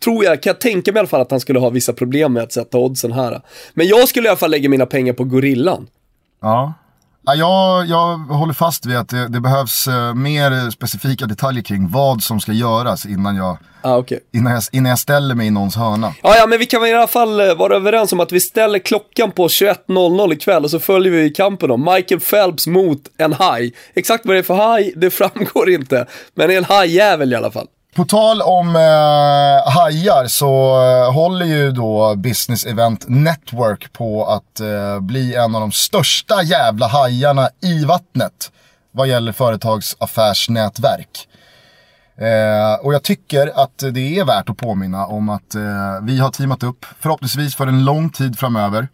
[0.03, 2.33] tror jag, kan jag tänka mig i alla fall att han skulle ha vissa problem
[2.33, 3.41] med att sätta oddsen här.
[3.73, 5.87] Men jag skulle i alla fall lägga mina pengar på Gorillan.
[6.41, 6.73] Ja.
[7.25, 11.89] Ja, jag, jag håller fast vid att det, det behövs uh, mer specifika detaljer kring
[11.89, 14.19] vad som ska göras innan jag, ah, okay.
[14.33, 16.13] innan jag, innan jag ställer mig i någons hörna.
[16.23, 18.39] Ja, ja, men vi kan väl i alla fall uh, vara överens om att vi
[18.39, 21.77] ställer klockan på 21.00 ikväll och så följer vi kampen då.
[21.77, 23.73] Michael Phelps mot en haj.
[23.93, 26.07] Exakt vad det är för haj, det framgår inte.
[26.33, 27.67] Men det är en hajjävel i alla fall.
[27.95, 34.59] På tal om eh, hajar så eh, håller ju då Business Event Network på att
[34.59, 38.51] eh, bli en av de största jävla hajarna i vattnet
[38.91, 41.27] vad gäller företagsaffärsnätverk.
[42.17, 45.61] Eh, och jag tycker att det är värt att påminna om att eh,
[46.01, 48.87] vi har teamat upp, förhoppningsvis för en lång tid framöver.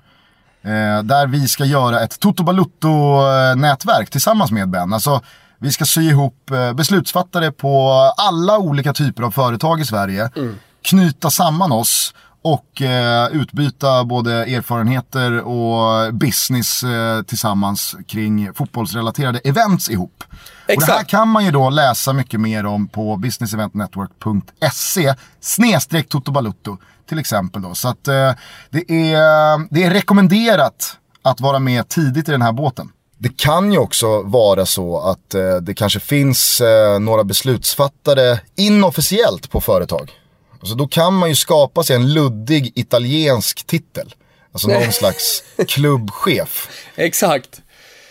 [0.62, 4.94] Eh, där vi ska göra ett Toto Balutto-nätverk eh, tillsammans med Ben.
[4.94, 5.22] Alltså,
[5.60, 10.30] vi ska sy ihop eh, beslutsfattare på alla olika typer av företag i Sverige.
[10.36, 10.56] Mm.
[10.82, 19.90] Knyta samman oss och eh, utbyta både erfarenheter och business eh, tillsammans kring fotbollsrelaterade events
[19.90, 20.24] ihop.
[20.68, 20.82] Exakt.
[20.82, 26.78] Och det här kan man ju då läsa mycket mer om på businesseventnetwork.se snedstreck Toto
[27.10, 27.76] till exempel då.
[27.76, 28.32] Så att eh,
[28.70, 32.92] det, är, det är rekommenderat att vara med tidigt i den här båten.
[33.22, 39.52] Det kan ju också vara så att eh, det kanske finns eh, några beslutsfattare inofficiellt
[39.52, 40.12] på företag.
[40.60, 44.14] Alltså då kan man ju skapa sig en luddig italiensk titel.
[44.52, 46.70] Alltså någon slags klubbchef.
[46.96, 47.62] Exakt.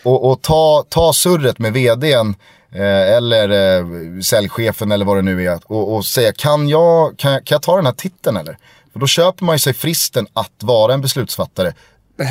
[0.02, 2.34] Och, och, ta, ta surret med vdn
[2.72, 3.86] eh, eller eh,
[4.20, 7.76] säljchefen eller vad det nu är och, och säga kan jag, kan, kan jag ta
[7.76, 8.58] den här titeln eller?
[8.92, 11.72] För då köper man ju sig fristen att vara en beslutsfattare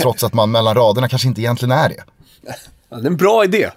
[0.02, 2.04] trots att man mellan raderna kanske inte egentligen är det.
[2.90, 3.70] Ja, det är en bra idé.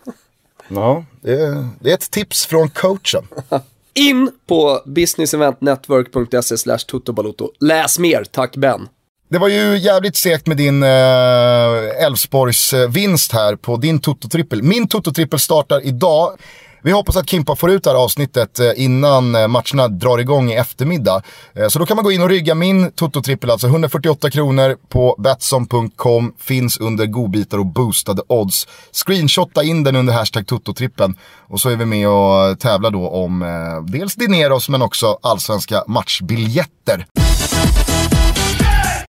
[0.69, 3.29] Ja, det är, det är ett tips från coachen.
[3.95, 7.51] In på businesseventnetwork.se slash tuttobalotto.
[7.61, 8.89] Läs mer, tack Ben.
[9.29, 14.63] Det var ju jävligt segt med din Elfsborgs eh, vinst här på din Toto-trippel.
[14.63, 16.39] Min Toto-trippel startar idag.
[16.83, 20.51] Vi hoppas att Kimpa får ut det här avsnittet eh, innan eh, matcherna drar igång
[20.51, 21.23] i eftermiddag.
[21.55, 25.17] Eh, så då kan man gå in och rygga min Toto-trippel, alltså 148 kronor på
[25.19, 26.35] Betsson.com.
[26.39, 28.69] Finns under godbitar och boostade odds.
[28.93, 31.15] Screenshotta in den under hashtag Toto-trippen.
[31.49, 33.45] Och så är vi med och tävlar då om
[33.89, 37.07] dels Dineros men också allsvenska matchbiljetter.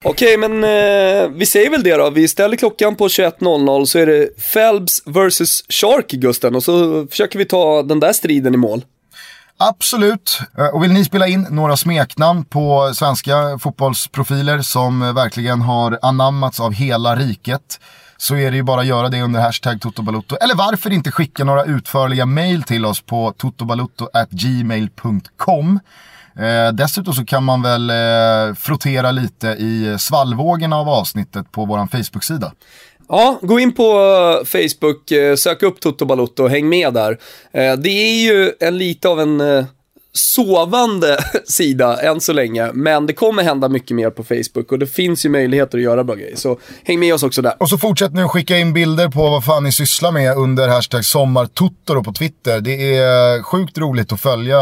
[0.03, 2.09] Okej, men eh, vi säger väl det då.
[2.09, 6.55] Vi ställer klockan på 21.00 så är det Phelps vs Shark, Gusten.
[6.55, 8.85] Och så försöker vi ta den där striden i mål.
[9.57, 10.39] Absolut.
[10.57, 15.99] Eh, och vill ni spela in några smeknamn på svenska fotbollsprofiler som eh, verkligen har
[16.01, 17.79] anammats av hela riket
[18.17, 20.35] så är det ju bara att göra det under hashtag totobalutto.
[20.35, 25.79] Eller varför inte skicka några utförliga mail till oss på totobalutto.gmail.com.
[26.39, 31.87] Eh, dessutom så kan man väl eh, frottera lite i svallvågorna av avsnittet på vår
[31.87, 32.51] Facebook-sida.
[33.09, 37.11] Ja, gå in på eh, Facebook, eh, sök upp Toto Balotto och häng med där.
[37.51, 39.65] Eh, det är ju en lite av en eh,
[40.13, 42.71] sovande sida än så länge.
[42.73, 46.03] Men det kommer hända mycket mer på Facebook och det finns ju möjligheter att göra
[46.03, 46.35] bra grejer.
[46.35, 47.53] Så häng med oss också där.
[47.59, 51.05] Och så fortsätt nu skicka in bilder på vad fan ni sysslar med under hashtag
[51.05, 52.61] sommartuttor på Twitter.
[52.61, 54.59] Det är sjukt roligt att följa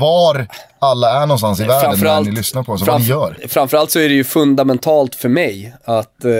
[0.00, 0.46] var
[0.78, 3.36] alla är någonstans i världen när ni lyssnar på oss och vad ni gör.
[3.48, 6.32] Framförallt så är det ju fundamentalt för mig att eh,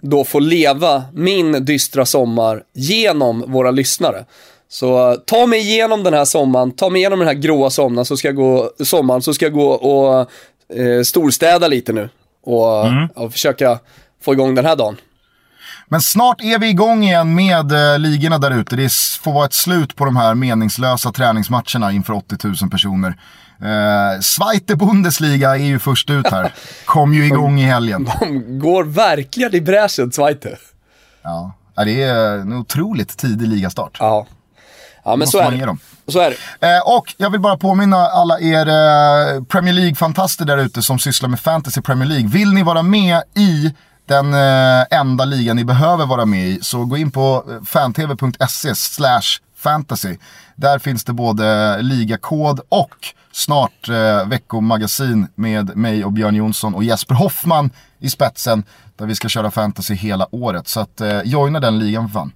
[0.00, 4.24] då få leva min dystra sommar genom våra lyssnare.
[4.68, 8.16] Så ta mig igenom den här sommaren, ta mig igenom den här gråa sommaren så
[8.16, 10.30] ska jag gå, sommaren, så ska jag gå och
[10.78, 12.08] eh, storstäda lite nu.
[12.44, 13.08] Och, mm.
[13.14, 13.78] och försöka
[14.22, 14.96] få igång den här dagen.
[15.88, 18.76] Men snart är vi igång igen med eh, ligorna där ute.
[18.76, 18.92] Det
[19.22, 23.14] får vara ett slut på de här meningslösa träningsmatcherna inför 80 000 personer.
[23.62, 26.54] Eh, Zweite Bundesliga är ju först ut här.
[26.84, 28.10] Kom ju igång i helgen.
[28.20, 30.58] De går verkligen i bräschen, Zweite.
[31.22, 33.96] Ja, det är en otroligt tidig ligastart.
[34.00, 34.26] Ja,
[35.08, 35.76] Ja, men så är, det.
[36.12, 36.66] så är det.
[36.66, 41.28] Eh, och jag vill bara påminna alla er eh, Premier League-fantaster där ute som sysslar
[41.28, 42.28] med fantasy Premier League.
[42.28, 43.74] Vill ni vara med i
[44.06, 48.74] den eh, enda ligan ni behöver vara med i, så gå in på eh, fantv.se
[48.74, 50.16] slash fantasy.
[50.56, 52.96] Där finns det både ligakod och
[53.32, 58.64] snart eh, veckomagasin med mig och Björn Jonsson och Jesper Hoffman i spetsen.
[58.96, 60.68] Där vi ska köra fantasy hela året.
[60.68, 62.32] Så att eh, joina den ligan för fan.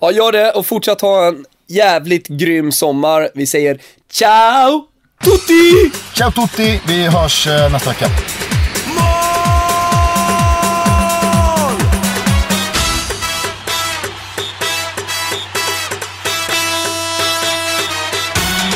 [0.00, 3.30] Ja, gör det och fortsätt ha en jävligt grym sommar.
[3.34, 3.80] Vi säger
[4.12, 4.84] ciao
[5.24, 5.90] tutti!
[6.14, 8.06] Ciao tutti, vi hörs eh, nästa vecka.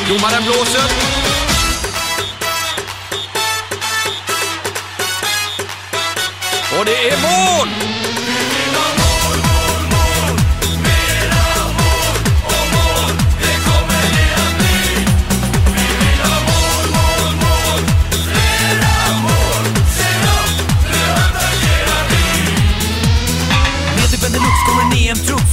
[0.09, 0.83] Domaren blåser.
[6.79, 7.48] Och det är mål!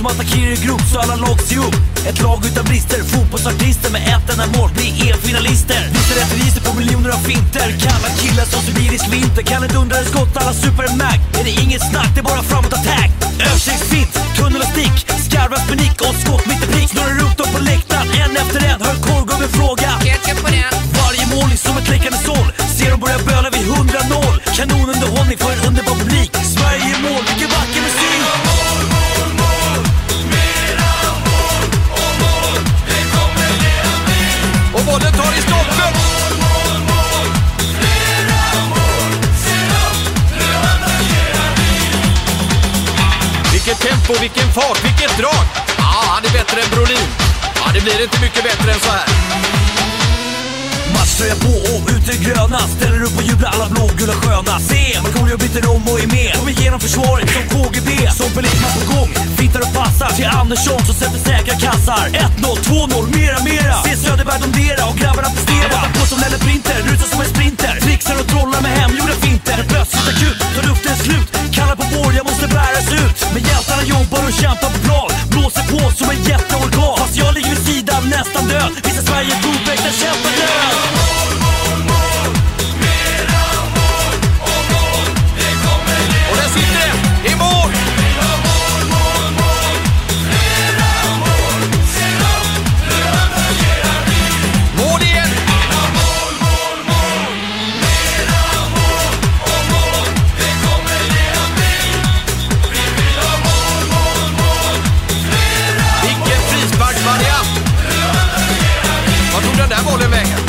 [0.05, 1.79] Som attackerar i grupp så alla lag ser upp.
[2.09, 5.81] Ett lag utan brister, fotbollsartister med ett enda mål blir EM-finalister.
[5.93, 7.67] Visar register på miljoner av finter.
[7.85, 9.43] Kalla killar som sibirisk vinter.
[9.51, 11.19] Kan ett undrare skott alla super Mac.
[11.39, 13.11] Är det inget snack, det är bara framåt attack.
[13.47, 14.97] Översiktsfint, tunnel och stick.
[15.27, 16.89] Skarvas med nick och skott mitt i prick.
[16.93, 18.79] Snurrar upp på läktaren, en efter en.
[18.85, 19.89] Hör korvgubben fråga.
[21.01, 22.49] Varje mål är som ett läckande såll.
[22.77, 24.33] Ser dem börja böla vid 100-0.
[24.57, 26.31] Kanonunderhållning för en underbar publik.
[26.55, 28.54] Sverige i mål, vilken vacker musik!
[34.85, 35.93] Bollen tar i stolpen!
[43.51, 45.45] Vilket tempo, vilken fart, vilket drag!
[45.77, 47.07] Ja, han är bättre än Brolin.
[47.55, 49.05] Ja, det blir inte mycket bättre än så här.
[51.15, 52.59] Matchtröja på och ut i gröna.
[52.77, 54.59] Ställer upp och jublar alla blågula sköna.
[54.59, 56.31] Se, Markoolio byter om och är med.
[56.37, 57.89] Kommer igenom försvaret som KGB
[58.19, 62.05] Som belisman på gång, fittar och passar Till Andersson som sätter säkra kassar.
[62.09, 63.75] 1-0, 2-0, mera mera.
[63.85, 65.67] Se Söderberg domdera och grabbarna prestera.
[65.75, 67.73] Matar på som Lelle Printer, rusar som en sprinter.
[67.85, 69.57] Trixar och trollar med hemgjorda finter.
[69.71, 71.29] Plötsligt akut, tar luften slut.
[71.57, 73.17] Kallar på vår, jag måste bäras ut.
[73.33, 75.09] Men hjältarna jobbar och kämpar på plan.
[75.31, 78.71] Blåser på som en jätteorkan Fast jag ligger vid sidan nästan död.
[78.83, 81.24] Visar Sverige godvägda kämpar död.
[109.75, 110.39] där bollen vägen.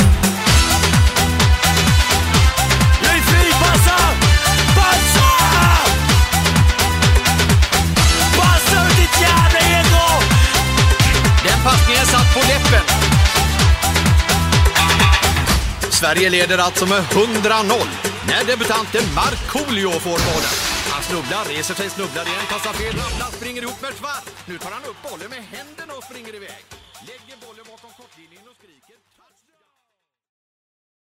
[11.43, 12.85] Den passningen satt på läppen.
[15.91, 17.87] Sverige leder alltså med 100-0
[18.27, 20.55] när debutanten Markoolio får bollen.
[20.91, 24.23] Han snubblar, reser sig, snubblar igen, passar fel, ramlar, springer ihop med Svart.
[24.45, 26.76] Nu tar han upp bollen med händerna och springer iväg.